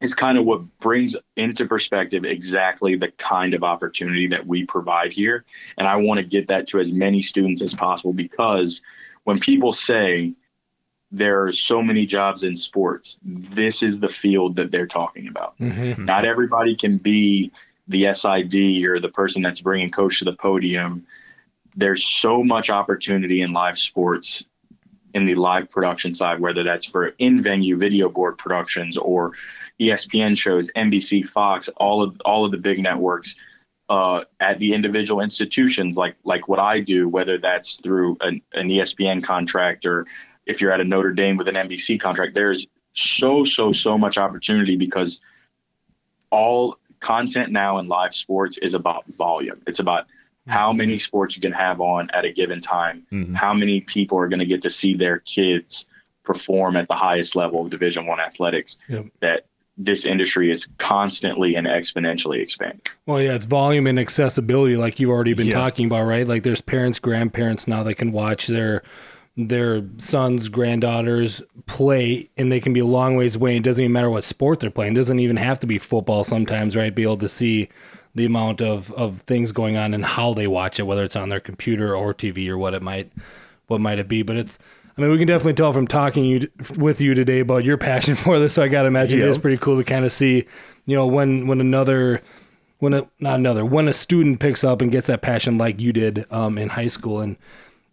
is 0.00 0.14
kind 0.14 0.36
of 0.36 0.44
what 0.44 0.60
brings 0.80 1.14
into 1.36 1.64
perspective 1.64 2.24
exactly 2.24 2.96
the 2.96 3.12
kind 3.18 3.54
of 3.54 3.62
opportunity 3.62 4.26
that 4.26 4.44
we 4.44 4.64
provide 4.64 5.12
here. 5.12 5.44
And 5.78 5.86
I 5.86 5.94
want 5.94 6.18
to 6.18 6.26
get 6.26 6.48
that 6.48 6.66
to 6.68 6.80
as 6.80 6.92
many 6.92 7.22
students 7.22 7.62
as 7.62 7.72
possible 7.72 8.12
because 8.12 8.82
when 9.22 9.38
people 9.38 9.70
say 9.70 10.34
there 11.12 11.44
are 11.44 11.52
so 11.52 11.82
many 11.82 12.06
jobs 12.06 12.42
in 12.42 12.56
sports, 12.56 13.20
this 13.22 13.82
is 13.82 14.00
the 14.00 14.08
field 14.08 14.56
that 14.56 14.70
they're 14.70 14.86
talking 14.86 15.28
about. 15.28 15.56
Mm-hmm. 15.58 16.06
Not 16.06 16.24
everybody 16.24 16.74
can 16.74 16.96
be 16.96 17.52
the 17.86 18.12
SID 18.14 18.84
or 18.86 18.98
the 18.98 19.10
person 19.12 19.42
that's 19.42 19.60
bringing 19.60 19.90
coach 19.90 20.18
to 20.20 20.24
the 20.24 20.32
podium. 20.32 21.06
There's 21.76 22.02
so 22.02 22.42
much 22.42 22.70
opportunity 22.70 23.42
in 23.42 23.52
live 23.52 23.78
sports 23.78 24.42
in 25.12 25.26
the 25.26 25.34
live 25.34 25.68
production 25.68 26.14
side, 26.14 26.40
whether 26.40 26.62
that's 26.62 26.86
for 26.86 27.08
in 27.18 27.42
venue 27.42 27.76
video 27.76 28.08
board 28.08 28.38
productions 28.38 28.96
or 28.96 29.32
ESPN 29.78 30.38
shows, 30.38 30.70
NBC, 30.72 31.26
Fox, 31.26 31.68
all 31.76 32.02
of 32.02 32.18
all 32.24 32.46
of 32.46 32.52
the 32.52 32.58
big 32.58 32.82
networks 32.82 33.36
uh, 33.90 34.24
at 34.40 34.58
the 34.58 34.72
individual 34.72 35.20
institutions, 35.20 35.98
like 35.98 36.16
like 36.24 36.48
what 36.48 36.58
I 36.58 36.80
do, 36.80 37.08
whether 37.08 37.36
that's 37.36 37.76
through 37.76 38.16
an, 38.22 38.40
an 38.54 38.68
ESPN 38.68 39.22
contract 39.22 39.84
or 39.84 40.06
if 40.46 40.60
you're 40.60 40.72
at 40.72 40.80
a 40.80 40.84
Notre 40.84 41.12
Dame 41.12 41.36
with 41.36 41.48
an 41.48 41.54
NBC 41.54 42.00
contract. 42.00 42.34
There's 42.34 42.66
so 42.94 43.44
so 43.44 43.72
so 43.72 43.96
much 43.96 44.18
opportunity 44.18 44.76
because 44.76 45.20
all 46.30 46.78
content 47.00 47.52
now 47.52 47.78
in 47.78 47.88
live 47.88 48.14
sports 48.14 48.58
is 48.58 48.74
about 48.74 49.04
volume. 49.08 49.60
It's 49.66 49.78
about 49.78 50.06
how 50.48 50.72
many 50.72 50.98
sports 50.98 51.36
you 51.36 51.42
can 51.42 51.52
have 51.52 51.80
on 51.80 52.10
at 52.10 52.24
a 52.24 52.32
given 52.32 52.60
time, 52.60 53.06
mm-hmm. 53.12 53.34
how 53.34 53.54
many 53.54 53.80
people 53.80 54.18
are 54.18 54.28
going 54.28 54.40
to 54.40 54.46
get 54.46 54.62
to 54.62 54.70
see 54.70 54.94
their 54.94 55.18
kids 55.20 55.86
perform 56.24 56.76
at 56.76 56.88
the 56.88 56.94
highest 56.94 57.36
level 57.36 57.62
of 57.62 57.70
Division 57.70 58.06
One 58.06 58.20
athletics. 58.20 58.76
Yep. 58.88 59.06
That 59.20 59.46
this 59.78 60.04
industry 60.04 60.50
is 60.50 60.68
constantly 60.78 61.54
and 61.54 61.66
exponentially 61.66 62.40
expanding. 62.40 62.80
Well, 63.06 63.20
yeah, 63.20 63.34
it's 63.34 63.46
volume 63.46 63.86
and 63.86 63.98
accessibility, 63.98 64.76
like 64.76 65.00
you've 65.00 65.10
already 65.10 65.34
been 65.34 65.46
yeah. 65.46 65.54
talking 65.58 65.86
about, 65.86 66.04
right? 66.04 66.26
Like 66.26 66.42
there's 66.42 66.60
parents, 66.60 66.98
grandparents 66.98 67.66
now 67.66 67.82
that 67.84 67.94
can 67.94 68.12
watch 68.12 68.48
their 68.48 68.82
their 69.36 69.82
sons, 69.96 70.48
granddaughters 70.48 71.42
play, 71.66 72.28
and 72.36 72.52
they 72.52 72.60
can 72.60 72.72
be 72.72 72.80
a 72.80 72.86
long 72.86 73.16
ways 73.16 73.36
away. 73.36 73.56
It 73.56 73.62
doesn't 73.62 73.82
even 73.82 73.92
matter 73.92 74.10
what 74.10 74.24
sport 74.24 74.60
they're 74.60 74.70
playing. 74.70 74.92
It 74.92 74.96
doesn't 74.96 75.20
even 75.20 75.36
have 75.36 75.60
to 75.60 75.66
be 75.66 75.78
football 75.78 76.22
sometimes, 76.22 76.76
right? 76.76 76.94
Be 76.94 77.02
able 77.02 77.16
to 77.18 77.28
see 77.28 77.68
the 78.14 78.26
amount 78.26 78.60
of, 78.60 78.92
of 78.92 79.22
things 79.22 79.52
going 79.52 79.76
on 79.76 79.94
and 79.94 80.04
how 80.04 80.34
they 80.34 80.46
watch 80.46 80.78
it, 80.78 80.82
whether 80.82 81.02
it's 81.02 81.16
on 81.16 81.30
their 81.30 81.40
computer 81.40 81.96
or 81.96 82.12
TV 82.12 82.48
or 82.50 82.58
what 82.58 82.74
it 82.74 82.82
might 82.82 83.10
what 83.68 83.80
might 83.80 83.98
it 83.98 84.08
be. 84.08 84.22
But 84.22 84.36
it's 84.36 84.58
I 84.96 85.00
mean, 85.00 85.10
we 85.10 85.18
can 85.18 85.26
definitely 85.26 85.54
tell 85.54 85.72
from 85.72 85.86
talking 85.86 86.24
you, 86.24 86.48
with 86.76 87.00
you 87.00 87.14
today 87.14 87.40
about 87.40 87.64
your 87.64 87.78
passion 87.78 88.14
for 88.16 88.38
this. 88.38 88.54
So 88.54 88.62
I 88.62 88.68
got 88.68 88.82
to 88.82 88.88
imagine 88.88 89.18
yep. 89.18 89.28
it 89.28 89.30
is 89.30 89.38
pretty 89.38 89.56
cool 89.56 89.78
to 89.78 89.84
kind 89.84 90.04
of 90.04 90.12
see, 90.12 90.44
you 90.84 90.96
know, 90.96 91.06
when 91.06 91.46
when 91.46 91.60
another, 91.60 92.22
when 92.78 92.92
a 92.92 93.08
not 93.18 93.36
another, 93.36 93.64
when 93.64 93.88
a 93.88 93.92
student 93.92 94.40
picks 94.40 94.62
up 94.62 94.82
and 94.82 94.92
gets 94.92 95.06
that 95.06 95.22
passion 95.22 95.56
like 95.56 95.80
you 95.80 95.92
did 95.92 96.26
um, 96.30 96.58
in 96.58 96.68
high 96.68 96.88
school. 96.88 97.20
And 97.20 97.36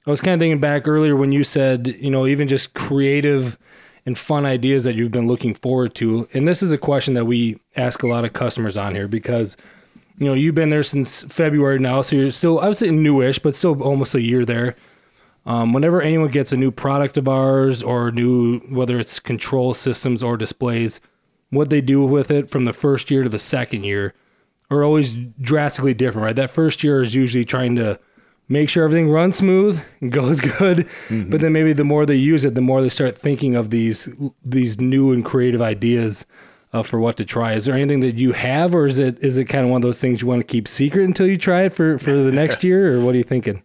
I 0.10 0.12
was 0.12 0.22
kind 0.22 0.34
of 0.34 0.40
thinking 0.40 0.60
back 0.60 0.88
earlier 0.88 1.16
when 1.16 1.32
you 1.32 1.44
said, 1.44 1.88
you 1.88 2.10
know, 2.10 2.26
even 2.26 2.48
just 2.48 2.74
creative 2.74 3.60
and 4.08 4.18
fun 4.18 4.44
ideas 4.44 4.84
that 4.86 4.96
you've 4.96 5.12
been 5.12 5.28
looking 5.28 5.54
forward 5.54 5.94
to. 5.96 6.28
And 6.34 6.48
this 6.48 6.64
is 6.64 6.72
a 6.72 6.80
question 6.80 7.14
that 7.14 7.26
we 7.26 7.60
ask 7.76 8.02
a 8.02 8.08
lot 8.08 8.26
of 8.26 8.34
customers 8.34 8.76
on 8.76 8.96
here 8.96 9.08
because, 9.08 9.56
you 10.18 10.26
know, 10.26 10.34
you've 10.34 10.56
been 10.56 10.70
there 10.70 10.82
since 10.82 11.22
February 11.32 11.78
now, 11.78 12.02
so 12.02 12.16
you're 12.16 12.32
still 12.32 12.60
I 12.60 12.70
would 12.70 12.78
say 12.78 12.90
newish, 12.90 13.38
but 13.38 13.54
still 13.54 13.84
almost 13.84 14.16
a 14.16 14.22
year 14.22 14.46
there. 14.46 14.76
Um, 15.46 15.74
whenever 15.74 16.02
anyone 16.02 16.32
gets 16.32 16.52
a 16.52 16.58
new 16.58 16.72
product 16.72 17.16
of 17.16 17.28
ours 17.28 17.84
or 17.84 18.12
new, 18.12 18.62
whether 18.62 18.98
it's 19.00 19.20
control 19.20 19.76
systems 19.76 20.24
or 20.24 20.38
displays, 20.38 21.00
what 21.52 21.70
they 21.70 21.82
do 21.82 22.04
with 22.04 22.32
it 22.32 22.50
from 22.50 22.66
the 22.66 22.74
first 22.74 23.12
year 23.12 23.22
to 23.22 23.30
the 23.30 23.38
second 23.38 23.84
year 23.84 24.16
are 24.72 24.84
always 24.84 25.14
drastically 25.40 25.94
different, 25.94 26.26
right? 26.26 26.36
That 26.36 26.50
first 26.50 26.84
year 26.84 27.04
is 27.04 27.14
usually 27.14 27.46
trying 27.46 27.76
to 27.76 28.00
make 28.50 28.68
sure 28.68 28.84
everything 28.84 29.10
runs 29.10 29.38
smooth 29.38 29.82
and 30.02 30.12
goes 30.20 30.42
good. 30.42 30.80
Mm-hmm. 30.80 31.30
But 31.30 31.42
then 31.42 31.54
maybe 31.54 31.72
the 31.72 31.84
more 31.84 32.06
they 32.06 32.16
use 32.16 32.44
it, 32.44 32.56
the 32.56 32.62
more 32.62 32.82
they 32.82 32.90
start 32.90 33.18
thinking 33.18 33.56
of 33.56 33.70
these 33.70 34.10
these 34.44 34.80
new 34.80 35.14
and 35.14 35.24
creative 35.24 35.62
ideas 35.62 36.26
uh, 36.74 36.84
for 36.84 37.00
what 37.00 37.18
to 37.18 37.26
try. 37.26 37.54
Is 37.54 37.66
there 37.66 37.76
anything 37.76 38.02
that 38.02 38.16
you 38.16 38.34
have, 38.34 38.76
or 38.76 38.86
is 38.86 39.00
it 39.00 39.20
is 39.20 39.38
it 39.38 39.46
kind 39.46 39.64
of 39.64 39.72
one 39.72 39.78
of 39.78 39.84
those 39.84 40.02
things 40.02 40.22
you 40.22 40.28
want 40.28 40.42
to 40.42 40.48
keep 40.48 40.68
secret 40.68 41.06
until 41.06 41.28
you 41.28 41.38
try 41.38 41.64
it 41.64 41.74
for 41.74 41.98
for 41.98 42.12
the 42.12 42.32
next 42.32 42.64
year, 42.66 42.98
or 42.98 43.06
what 43.06 43.16
are 43.16 43.18
you 43.18 43.24
thinking? 43.24 43.64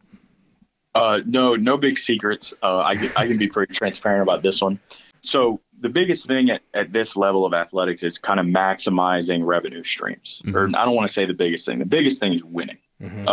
Uh, 0.95 1.21
no, 1.27 1.57
no 1.57 1.77
big 1.77 1.99
secrets. 1.99 2.55
Uh, 2.63 2.79
I 2.79 2.95
can, 2.95 3.11
I 3.17 3.27
can 3.27 3.37
be 3.37 3.49
pretty 3.49 3.75
transparent 3.75 4.23
about 4.23 4.43
this 4.43 4.63
one. 4.63 4.79
So 5.23 5.61
the 5.81 5.89
biggest 5.89 6.27
thing 6.27 6.51
at, 6.51 6.63
at 6.73 6.93
this 6.93 7.17
level 7.17 7.45
of 7.45 7.53
athletics 7.53 8.05
is 8.05 8.17
kind 8.17 8.39
of 8.39 8.47
maximizing 8.47 9.45
revenue 9.45 9.83
streams. 9.83 10.41
Mm-hmm. 10.45 10.57
Or 10.57 10.67
I 10.69 10.85
don't 10.85 10.95
want 10.95 11.09
to 11.09 11.13
say 11.13 11.27
the 11.27 11.35
biggest 11.35 11.67
thing. 11.67 11.81
The 11.81 11.85
biggest 11.85 12.21
thing 12.21 12.35
is 12.35 12.45
winning. 12.45 12.79
Mm-hmm. 13.03 13.27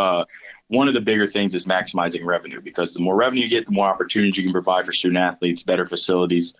One 0.72 0.88
of 0.88 0.94
the 0.94 1.02
bigger 1.02 1.28
things 1.28 1.54
is 1.54 1.66
maximizing 1.66 2.24
revenue 2.24 2.62
because 2.62 2.94
the 2.94 3.02
more 3.02 3.14
revenue 3.14 3.44
you 3.44 3.50
get, 3.50 3.66
the 3.66 3.74
more 3.74 3.88
opportunities 3.88 4.38
you 4.38 4.44
can 4.44 4.54
provide 4.54 4.86
for 4.86 4.94
student 4.94 5.22
athletes, 5.22 5.64
better 5.64 5.86
facilities, 5.86 6.54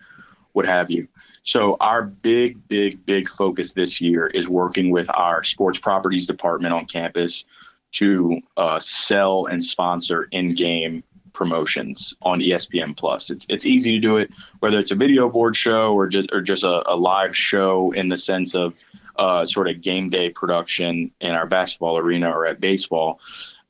what 0.52 0.66
have 0.66 0.90
you. 0.90 1.08
So 1.44 1.78
our 1.80 2.04
big, 2.04 2.68
big, 2.68 3.06
big 3.06 3.26
focus 3.26 3.72
this 3.72 4.02
year 4.02 4.26
is 4.26 4.46
working 4.46 4.90
with 4.90 5.08
our 5.16 5.42
sports 5.44 5.78
properties 5.78 6.26
department 6.26 6.74
on 6.74 6.84
campus 6.84 7.46
to 7.92 8.42
uh, 8.58 8.78
sell 8.80 9.46
and 9.46 9.64
sponsor 9.64 10.28
in-game 10.30 11.02
promotions 11.32 12.12
on 12.20 12.40
ESPN 12.40 12.94
Plus. 12.94 13.30
It's 13.30 13.46
it's 13.48 13.64
easy 13.64 13.92
to 13.92 13.98
do 13.98 14.18
it 14.18 14.30
whether 14.60 14.78
it's 14.78 14.90
a 14.90 14.94
video 14.94 15.30
board 15.30 15.56
show 15.56 15.94
or 15.94 16.06
just 16.06 16.30
or 16.32 16.42
just 16.42 16.64
a, 16.64 16.82
a 16.86 16.94
live 16.94 17.34
show 17.34 17.92
in 17.92 18.10
the 18.10 18.18
sense 18.18 18.54
of 18.54 18.78
uh, 19.16 19.46
sort 19.46 19.68
of 19.68 19.80
game 19.80 20.10
day 20.10 20.28
production 20.28 21.10
in 21.22 21.30
our 21.30 21.46
basketball 21.46 21.96
arena 21.96 22.30
or 22.30 22.46
at 22.46 22.60
baseball. 22.60 23.18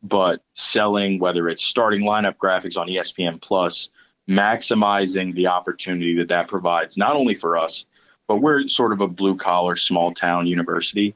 But 0.02 0.42
selling 0.54 1.18
whether 1.18 1.48
it's 1.48 1.64
starting 1.64 2.02
lineup 2.02 2.36
graphics 2.36 2.76
on 2.76 2.88
ESPN 2.88 3.40
Plus, 3.40 3.90
maximizing 4.28 5.32
the 5.34 5.46
opportunity 5.46 6.16
that 6.16 6.28
that 6.28 6.48
provides 6.48 6.96
not 6.96 7.14
only 7.16 7.34
for 7.34 7.56
us, 7.56 7.86
but 8.26 8.38
we're 8.38 8.66
sort 8.68 8.92
of 8.92 9.00
a 9.00 9.08
blue 9.08 9.36
collar 9.36 9.76
small 9.76 10.12
town 10.12 10.46
university 10.46 11.14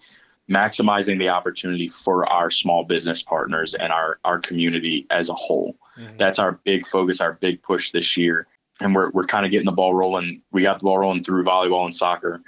maximizing 0.51 1.19
the 1.19 1.29
opportunity 1.29 1.89
for 1.89 2.27
our 2.31 2.51
small 2.51 2.85
business 2.85 3.23
partners 3.23 3.75
and 3.75 3.93
our, 3.93 4.19
our 4.25 4.39
community 4.39 5.07
as 5.11 5.29
a 5.29 5.35
whole. 5.35 5.77
Mm-hmm. 5.99 6.17
That's 6.19 6.39
our 6.39 6.53
big 6.53 6.87
focus, 6.87 7.21
our 7.21 7.33
big 7.33 7.63
push 7.63 7.91
this 7.91 8.17
year. 8.17 8.47
And 8.81 8.95
we're, 8.95 9.11
we're 9.11 9.25
kind 9.25 9.45
of 9.45 9.51
getting 9.51 9.67
the 9.67 9.73
ball 9.73 9.95
rolling. 9.95 10.43
We 10.53 10.63
got 10.63 10.79
the 10.79 10.85
ball 10.85 10.99
rolling 10.99 11.25
through 11.25 11.45
volleyball 11.45 11.87
and 11.87 11.97
soccer 11.97 12.43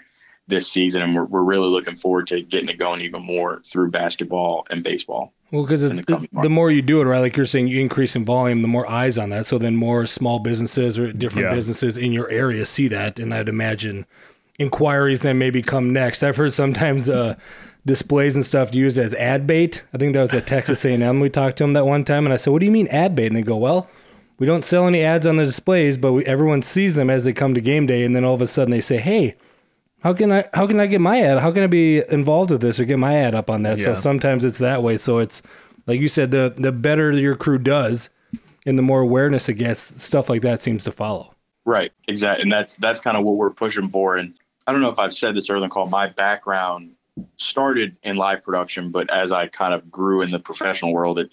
this 0.49 0.71
season, 0.71 1.03
and 1.03 1.15
we're, 1.15 1.25
we're 1.25 1.43
really 1.43 1.69
looking 1.69 1.95
forward 1.95 2.27
to 2.29 2.43
getting 2.43 2.69
it 2.69 2.79
going 2.79 3.01
even 3.03 3.23
more 3.23 3.61
through 3.65 3.91
basketball 3.91 4.67
and 4.71 4.83
baseball. 4.83 5.33
Well, 5.53 5.63
because 5.63 5.83
the, 5.83 6.29
the, 6.33 6.51
more 6.51 6.71
you 6.71 6.83
do 6.83 7.01
it, 7.01 7.05
right? 7.05 7.21
Like 7.21 7.37
you're 7.37 7.47
saying, 7.47 7.69
you 7.69 7.81
increase 7.81 8.17
in 8.17 8.25
volume, 8.25 8.61
the 8.61 8.69
more 8.69 8.89
eyes 8.89 9.17
on 9.17 9.31
that. 9.31 9.47
So 9.47 9.57
then 9.57 9.77
more 9.77 10.07
small 10.07 10.39
businesses 10.41 10.99
or 10.99 11.13
different 11.13 11.49
yeah. 11.49 11.55
businesses 11.55 11.97
in 11.97 12.13
your 12.13 12.29
area 12.29 12.67
see 12.67 12.89
that. 12.89 13.19
And 13.19 13.33
I'd 13.33 13.49
imagine 13.49 14.05
inquiries 14.59 15.21
then 15.21 15.39
maybe 15.39 15.63
come 15.63 15.93
next. 15.93 16.23
I've 16.23 16.37
heard 16.37 16.53
sometimes 16.53 17.09
uh, 17.09 17.37
displays 17.87 18.35
and 18.37 18.45
stuff 18.45 18.75
used 18.75 18.99
as 18.99 19.15
ad 19.15 19.47
bait. 19.47 19.85
I 19.95 19.99
think 19.99 20.15
that 20.15 20.23
was 20.23 20.35
at 20.35 20.47
Texas 20.47 20.85
A&M. 20.85 21.21
We 21.21 21.31
talked 21.31 21.59
to 21.59 21.65
them 21.65 21.73
that 21.75 21.87
one 21.87 22.05
time, 22.05 22.27
and 22.27 22.33
I 22.33 22.37
said, 22.37 22.53
"What 22.53 22.61
do 22.61 22.67
you 22.67 22.73
mean 22.73 22.89
ad 22.89 23.15
bait?" 23.15 23.29
And 23.29 23.37
they 23.37 23.43
go, 23.43 23.57
"Well, 23.57 23.89
we 24.39 24.47
don't 24.47 24.65
sell 24.65 24.87
any 24.87 25.03
ads 25.03 25.27
on 25.27 25.37
the 25.37 25.45
displays, 25.45 25.97
but 25.97 26.13
we, 26.13 26.25
everyone 26.27 26.63
sees 26.63 26.95
them 26.95 27.09
as 27.09 27.25
they 27.25 27.33
come 27.33 27.55
to 27.55 27.61
game 27.61 27.87
day, 27.87 28.05
and 28.05 28.15
then 28.15 28.25
all 28.25 28.35
of 28.35 28.43
a 28.43 28.47
sudden 28.47 28.71
they 28.71 28.81
say, 28.81 28.99
"Hey." 28.99 29.37
How 30.01 30.13
can 30.13 30.31
I 30.31 30.45
how 30.55 30.67
can 30.67 30.79
I 30.79 30.87
get 30.87 31.01
my 31.01 31.21
ad? 31.21 31.39
How 31.39 31.51
can 31.51 31.63
I 31.63 31.67
be 31.67 32.03
involved 32.09 32.51
with 32.51 32.61
this 32.61 32.79
or 32.79 32.85
get 32.85 32.99
my 32.99 33.17
ad 33.17 33.35
up 33.35 33.51
on 33.51 33.63
that? 33.65 33.79
Yeah. 33.79 33.85
So 33.85 33.95
sometimes 33.95 34.45
it's 34.45 34.59
that 34.59 34.83
way. 34.83 34.97
So 34.97 35.19
it's 35.19 35.43
like 35.87 36.01
you 36.01 36.09
said, 36.09 36.31
the 36.31 36.55
the 36.57 36.71
better 36.71 37.11
your 37.13 37.35
crew 37.35 37.59
does, 37.59 38.11
and 38.65 38.79
the 38.79 38.83
more 38.83 39.01
awareness 39.01 39.49
it 39.49 39.55
gets, 39.55 40.01
stuff 40.03 40.29
like 40.29 40.43
that 40.43 40.63
seems 40.63 40.85
to 40.85 40.93
follow. 40.93 41.35
Right, 41.65 41.93
exactly, 42.07 42.43
and 42.43 42.53
that's 42.53 42.77
that's 42.77 43.01
kind 43.01 43.17
of 43.17 43.25
what 43.25 43.37
we're 43.37 43.51
pushing 43.51 43.89
for. 43.89 44.17
And 44.17 44.35
I 44.67 44.73
don't 44.73 44.81
know 44.81 44.91
if 44.91 44.99
I've 44.99 45.13
said 45.13 45.35
this 45.35 45.51
earlier 45.51 45.65
in 45.65 45.69
the 45.69 45.73
call. 45.73 45.87
My 45.87 46.07
background 46.07 46.93
started 47.37 47.99
in 48.05 48.17
live 48.17 48.43
production, 48.43 48.91
but 48.91 49.11
as 49.11 49.33
I 49.33 49.49
kind 49.49 49.75
of 49.75 49.91
grew 49.91 50.23
in 50.23 50.31
the 50.31 50.39
professional 50.39 50.93
world, 50.93 51.19
it 51.19 51.31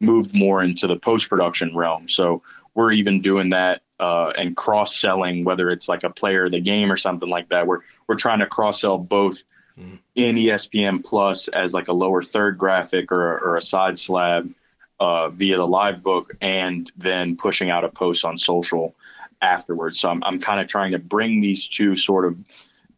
moved 0.00 0.34
more 0.34 0.62
into 0.62 0.86
the 0.86 0.96
post 0.96 1.28
production 1.28 1.74
realm. 1.74 2.08
So 2.08 2.42
we're 2.74 2.92
even 2.92 3.20
doing 3.20 3.50
that 3.50 3.82
uh, 4.00 4.32
and 4.36 4.56
cross 4.56 4.96
selling, 4.96 5.44
whether 5.44 5.70
it's 5.70 5.88
like 5.88 6.02
a 6.02 6.10
player 6.10 6.46
of 6.46 6.52
the 6.52 6.60
game 6.60 6.90
or 6.90 6.96
something 6.96 7.28
like 7.28 7.48
that. 7.50 7.66
We're 7.66 7.80
we're 8.08 8.16
trying 8.16 8.40
to 8.40 8.46
cross 8.46 8.80
sell 8.80 8.98
both 8.98 9.44
mm. 9.78 9.98
in 10.14 10.36
ESPN 10.36 11.04
Plus 11.04 11.48
as 11.48 11.72
like 11.72 11.88
a 11.88 11.92
lower 11.92 12.22
third 12.22 12.58
graphic 12.58 13.12
or, 13.12 13.38
or 13.38 13.56
a 13.56 13.62
side 13.62 13.98
slab 13.98 14.52
uh, 14.98 15.28
via 15.28 15.56
the 15.56 15.66
live 15.66 16.02
book, 16.02 16.36
and 16.40 16.90
then 16.96 17.36
pushing 17.36 17.70
out 17.70 17.84
a 17.84 17.88
post 17.88 18.24
on 18.24 18.38
social 18.38 18.94
afterwards. 19.40 20.00
So 20.00 20.08
I'm 20.08 20.22
I'm 20.24 20.40
kind 20.40 20.60
of 20.60 20.66
trying 20.66 20.92
to 20.92 20.98
bring 20.98 21.40
these 21.40 21.68
two 21.68 21.96
sort 21.96 22.24
of 22.24 22.38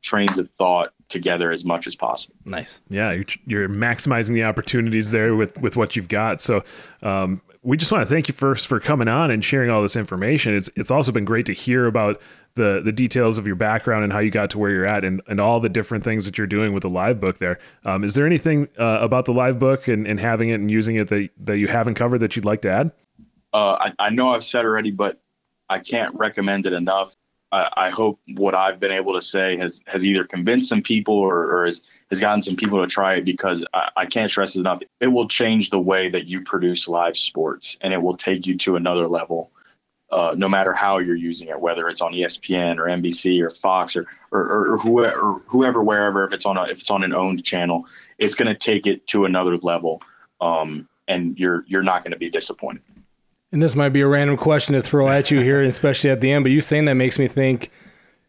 trains 0.01 0.39
of 0.39 0.49
thought 0.51 0.93
together 1.09 1.51
as 1.51 1.65
much 1.65 1.87
as 1.87 1.95
possible. 1.95 2.35
Nice. 2.45 2.81
Yeah, 2.89 3.13
you're, 3.13 3.25
you're 3.47 3.69
maximizing 3.69 4.33
the 4.33 4.45
opportunities 4.45 5.11
there 5.11 5.35
with 5.35 5.61
with 5.61 5.77
what 5.77 5.97
you've 5.97 6.09
got. 6.09 6.41
So. 6.41 6.65
Um, 7.03 7.43
we 7.65 7.79
just 7.79 7.91
want 7.91 8.07
to 8.07 8.15
thank 8.15 8.29
you 8.29 8.35
first 8.35 8.67
for 8.67 8.79
coming 8.79 9.09
on 9.09 9.31
and 9.31 9.43
sharing 9.43 9.71
all 9.71 9.81
this 9.81 9.97
information. 9.97 10.55
It's 10.55 10.69
it's 10.77 10.91
also 10.91 11.11
been 11.11 11.25
great 11.25 11.47
to 11.47 11.55
hear 11.55 11.87
about 11.87 12.21
the 12.55 12.83
the 12.85 12.93
details 12.93 13.39
of 13.39 13.47
your 13.47 13.57
background 13.57 14.05
and 14.05 14.13
how 14.13 14.19
you 14.19 14.31
got 14.31 14.51
to 14.51 14.59
where 14.59 14.71
you're 14.71 14.85
at 14.85 15.03
and, 15.03 15.23
and 15.27 15.41
all 15.41 15.61
the 15.61 15.71
different 15.71 16.05
things 16.05 16.27
that 16.27 16.37
you're 16.37 16.47
doing 16.47 16.75
with 16.75 16.83
the 16.83 16.91
live 16.91 17.21
book 17.21 17.39
there. 17.39 17.59
Um, 17.85 18.05
is 18.05 18.15
there 18.15 18.27
anything 18.27 18.69
uh, 18.79 18.99
about 19.01 19.25
the 19.25 19.33
live 19.33 19.59
book 19.59 19.89
and, 19.89 20.07
and 20.07 20.21
having 20.21 20.51
it 20.51 20.61
and 20.61 20.71
using 20.71 20.97
it 20.97 21.09
that, 21.09 21.31
that 21.41 21.57
you 21.57 21.67
haven't 21.67 21.95
covered 21.95 22.19
that 22.19 22.37
you'd 22.37 22.45
like 22.45 22.61
to 22.63 22.71
add? 22.71 22.93
Uh, 23.53 23.77
I, 23.81 23.93
I 23.99 24.11
know 24.11 24.35
I've 24.35 24.45
said 24.45 24.65
already, 24.65 24.91
but 24.91 25.21
I 25.71 25.79
can't 25.79 26.15
recommend 26.17 26.67
it 26.67 26.75
enough. 26.75 27.17
I, 27.55 27.91
hope 27.91 28.21
what 28.35 28.55
I've 28.55 28.81
been 28.81 28.91
able 28.91 29.13
to 29.15 29.23
say 29.23 29.57
has 29.59 29.83
has 29.87 30.05
either 30.05 30.25
convinced 30.25 30.69
some 30.69 30.83
people 30.83 31.15
or, 31.15 31.45
or 31.51 31.67
has, 31.67 31.83
has 32.11 32.21
gotten 32.21 32.43
some 32.43 32.57
people 32.57 32.81
to 32.81 32.87
try 32.87 33.15
it 33.15 33.25
because 33.25 33.65
I, 33.73 33.91
I 33.97 34.07
can't 34.07 34.31
stress 34.31 34.57
enough. 34.57 34.81
It 35.01 35.09
will 35.09 35.29
change 35.29 35.71
the 35.71 35.79
way 35.79 36.09
that 36.09 36.27
you 36.27 36.43
produce 36.43 36.89
live 36.89 37.17
sports 37.17 37.77
and 37.81 37.93
it 37.93 38.03
will 38.03 38.17
take 38.17 38.47
you 38.47 38.57
to 38.59 38.77
another 38.77 39.07
level. 39.07 39.51
Uh, 40.11 40.35
no 40.37 40.49
matter 40.49 40.73
how 40.73 40.99
you're 40.99 41.17
using 41.17 41.49
it, 41.49 41.61
whether 41.61 41.89
it's 41.89 42.01
on 42.01 42.13
ESPN 42.13 42.79
or 42.79 42.85
NBC 42.85 43.41
or 43.41 43.51
Fox 43.51 43.97
or 43.97 44.07
or, 44.31 44.73
or 44.73 44.79
whoever, 44.79 45.35
whoever, 45.47 45.83
wherever, 45.83 46.25
if 46.25 46.33
it's 46.33 46.47
on 46.47 46.57
a, 46.57 46.65
if 46.65 46.81
it's 46.81 46.91
on 46.91 47.03
an 47.03 47.13
owned 47.13 47.45
channel, 47.45 47.87
it's 48.19 48.35
going 48.35 48.49
to 48.49 48.55
take 48.55 48.87
it 48.87 49.07
to 49.09 49.25
another 49.25 49.57
level, 49.59 50.03
um, 50.41 50.89
and 51.09 51.39
you're 51.39 51.65
you're 51.67 51.83
not 51.83 52.03
going 52.03 52.13
to 52.13 52.19
be 52.19 52.31
disappointed 52.31 52.83
and 53.55 53.63
this 53.63 53.77
might 53.77 53.91
be 53.91 54.01
a 54.01 54.07
random 54.09 54.37
question 54.37 54.75
to 54.75 54.83
throw 54.83 55.09
at 55.09 55.31
you 55.31 55.41
here, 55.41 55.63
especially 55.63 56.11
at 56.11 56.21
the 56.21 56.33
end, 56.33 56.45
but 56.45 56.51
you 56.51 56.61
saying 56.61 56.87
that 56.87 56.95
makes 56.95 57.21
me 57.21 57.29
think, 57.29 57.71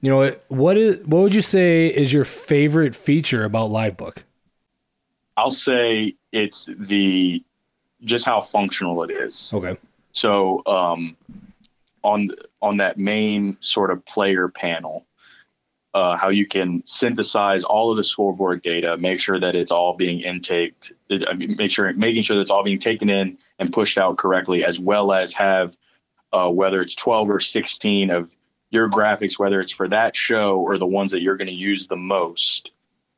You 0.01 0.11
know 0.11 0.17
what? 0.17 0.45
What 0.49 0.77
is 0.77 0.99
what 0.99 1.23
would 1.23 1.35
you 1.35 1.41
say 1.41 1.87
is 1.87 2.13
your 2.13 2.25
favorite 2.25 2.93
feature 2.93 3.43
about 3.43 3.71
Live 3.71 3.97
Book? 3.97 4.23
I'll 5.35 5.49
say 5.49 6.15
it's 6.31 6.69
the 6.77 7.43
just 8.03 8.23
how 8.23 8.39
functional 8.39 9.01
it 9.01 9.09
is. 9.09 9.51
Okay. 9.51 9.75
So 10.11 10.61
um, 10.67 11.17
on 12.03 12.29
on 12.61 12.77
that 12.77 12.99
main 12.99 13.57
sort 13.61 13.89
of 13.89 14.05
player 14.05 14.47
panel, 14.47 15.07
uh, 15.95 16.17
how 16.17 16.27
you 16.27 16.45
can 16.45 16.83
synthesize 16.85 17.63
all 17.63 17.89
of 17.89 17.95
the 17.95 18.03
scoreboard 18.03 18.61
data, 18.61 18.97
make 18.97 19.21
sure 19.21 19.39
that 19.39 19.55
it's 19.55 19.71
all 19.71 19.95
being 19.95 20.19
intaked, 20.19 20.91
make 21.09 21.71
sure 21.71 21.91
making 21.93 22.21
sure 22.21 22.35
that 22.35 22.41
it's 22.41 22.51
all 22.51 22.65
being 22.65 22.79
taken 22.79 23.09
in 23.09 23.37
and 23.59 23.71
pushed 23.71 23.97
out 23.97 24.17
correctly, 24.17 24.65
as 24.65 24.77
well 24.77 25.13
as 25.13 25.31
have 25.31 25.77
uh, 26.33 26.49
whether 26.49 26.81
it's 26.81 26.95
12 26.95 27.29
or 27.29 27.39
16 27.39 28.09
of 28.09 28.29
your 28.71 28.89
graphics, 28.89 29.39
whether 29.39 29.61
it's 29.61 29.71
for 29.71 29.87
that 29.87 30.17
show 30.17 30.59
or 30.59 30.77
the 30.77 30.85
ones 30.85 31.11
that 31.11 31.21
you're 31.21 31.37
going 31.37 31.47
to 31.47 31.53
use 31.53 31.87
the 31.87 31.95
most 31.95 32.71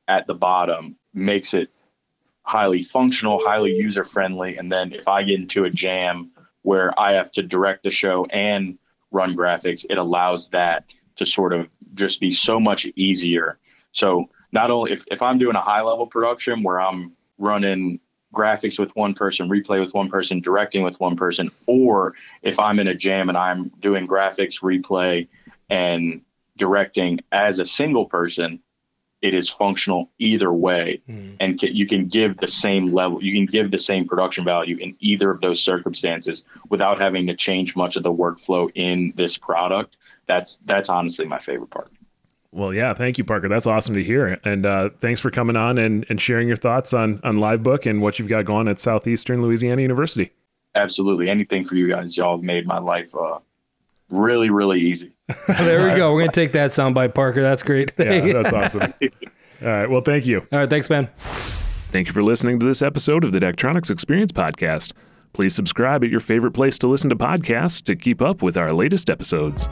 at 0.07 0.27
the 0.27 0.35
bottom, 0.35 0.97
makes 1.15 1.55
it 1.55 1.71
highly 2.43 2.83
functional, 2.83 3.41
highly 3.43 3.75
user 3.75 4.03
friendly. 4.03 4.55
And 4.55 4.71
then 4.71 4.93
if 4.93 5.07
I 5.07 5.23
get 5.23 5.39
into 5.39 5.65
a 5.65 5.71
jam 5.71 6.29
where 6.61 6.97
I 6.99 7.13
have 7.13 7.31
to 7.31 7.41
direct 7.41 7.81
the 7.81 7.91
show 7.91 8.27
and 8.29 8.77
run 9.09 9.35
graphics, 9.35 9.83
it 9.89 9.97
allows 9.97 10.49
that 10.49 10.85
to 11.15 11.25
sort 11.25 11.53
of 11.53 11.67
just 11.97 12.19
be 12.19 12.31
so 12.31 12.59
much 12.59 12.87
easier. 12.95 13.57
So 13.91 14.29
not 14.51 14.71
only 14.71 14.91
if, 14.91 15.03
if 15.11 15.21
I'm 15.21 15.37
doing 15.37 15.55
a 15.55 15.61
high 15.61 15.81
level 15.81 16.07
production 16.07 16.63
where 16.63 16.79
I'm 16.79 17.13
running 17.37 17.99
graphics 18.33 18.77
with 18.77 18.95
one 18.95 19.13
person, 19.13 19.49
replay 19.49 19.79
with 19.79 19.93
one 19.93 20.09
person, 20.09 20.39
directing 20.39 20.83
with 20.83 20.99
one 20.99 21.15
person, 21.15 21.49
or 21.65 22.13
if 22.41 22.59
I'm 22.59 22.79
in 22.79 22.87
a 22.87 22.95
jam 22.95 23.29
and 23.29 23.37
I'm 23.37 23.69
doing 23.79 24.07
graphics, 24.07 24.61
replay, 24.61 25.27
and 25.69 26.21
directing 26.57 27.19
as 27.31 27.59
a 27.59 27.65
single 27.65 28.05
person, 28.05 28.59
it 29.21 29.33
is 29.33 29.49
functional 29.49 30.11
either 30.19 30.53
way 30.53 31.01
mm. 31.09 31.35
and 31.39 31.59
can, 31.59 31.75
you 31.75 31.87
can 31.87 32.07
give 32.07 32.37
the 32.37 32.47
same 32.47 32.87
level 32.87 33.23
you 33.23 33.33
can 33.33 33.47
give 33.47 33.71
the 33.71 33.79
same 33.79 34.07
production 34.07 34.45
value 34.45 34.77
in 34.77 34.95
either 34.99 35.31
of 35.31 35.41
those 35.41 35.61
circumstances 35.61 36.43
without 36.69 36.99
having 36.99 37.25
to 37.25 37.35
change 37.35 37.75
much 37.75 37.95
of 37.95 38.03
the 38.03 38.13
workflow 38.13 38.69
in 38.75 39.11
this 39.15 39.35
product 39.35 39.97
that's 40.27 40.57
that's 40.65 40.89
honestly 40.89 41.25
my 41.25 41.39
favorite 41.39 41.69
part 41.69 41.89
well 42.51 42.73
yeah 42.73 42.93
thank 42.93 43.17
you 43.17 43.23
parker 43.23 43.47
that's 43.49 43.67
awesome 43.67 43.95
to 43.95 44.03
hear 44.03 44.39
and 44.43 44.65
uh, 44.65 44.89
thanks 44.99 45.19
for 45.19 45.31
coming 45.31 45.55
on 45.55 45.77
and, 45.77 46.05
and 46.09 46.21
sharing 46.21 46.47
your 46.47 46.57
thoughts 46.57 46.93
on 46.93 47.19
on 47.23 47.37
Live 47.37 47.63
Book 47.63 47.85
and 47.85 48.01
what 48.01 48.19
you've 48.19 48.29
got 48.29 48.45
going 48.45 48.67
at 48.67 48.79
southeastern 48.79 49.41
louisiana 49.41 49.81
university 49.81 50.31
absolutely 50.75 51.29
anything 51.29 51.63
for 51.63 51.75
you 51.75 51.87
guys 51.87 52.15
y'all 52.17 52.37
have 52.37 52.43
made 52.43 52.67
my 52.67 52.79
life 52.79 53.15
uh, 53.15 53.39
really 54.09 54.49
really 54.49 54.79
easy 54.79 55.13
there 55.47 55.91
we 55.91 55.97
go. 55.97 56.13
We're 56.13 56.21
gonna 56.21 56.31
take 56.31 56.53
that 56.53 56.71
sound 56.71 56.95
by 56.95 57.07
Parker. 57.07 57.41
That's 57.41 57.63
great. 57.63 57.91
yeah, 57.97 58.31
that's 58.31 58.53
awesome. 58.53 58.93
All 59.61 59.67
right. 59.67 59.89
Well, 59.89 60.01
thank 60.01 60.25
you. 60.25 60.39
All 60.51 60.59
right. 60.59 60.69
Thanks, 60.69 60.89
man. 60.89 61.09
Thank 61.91 62.07
you 62.07 62.13
for 62.13 62.23
listening 62.23 62.59
to 62.59 62.65
this 62.65 62.81
episode 62.81 63.23
of 63.23 63.31
the 63.31 63.39
Daktronics 63.39 63.91
Experience 63.91 64.31
Podcast. 64.31 64.93
Please 65.33 65.53
subscribe 65.53 66.03
at 66.03 66.09
your 66.09 66.19
favorite 66.19 66.51
place 66.51 66.77
to 66.79 66.87
listen 66.87 67.09
to 67.09 67.15
podcasts 67.15 67.83
to 67.83 67.95
keep 67.95 68.21
up 68.21 68.41
with 68.41 68.57
our 68.57 68.71
latest 68.73 69.09
episodes. 69.09 69.67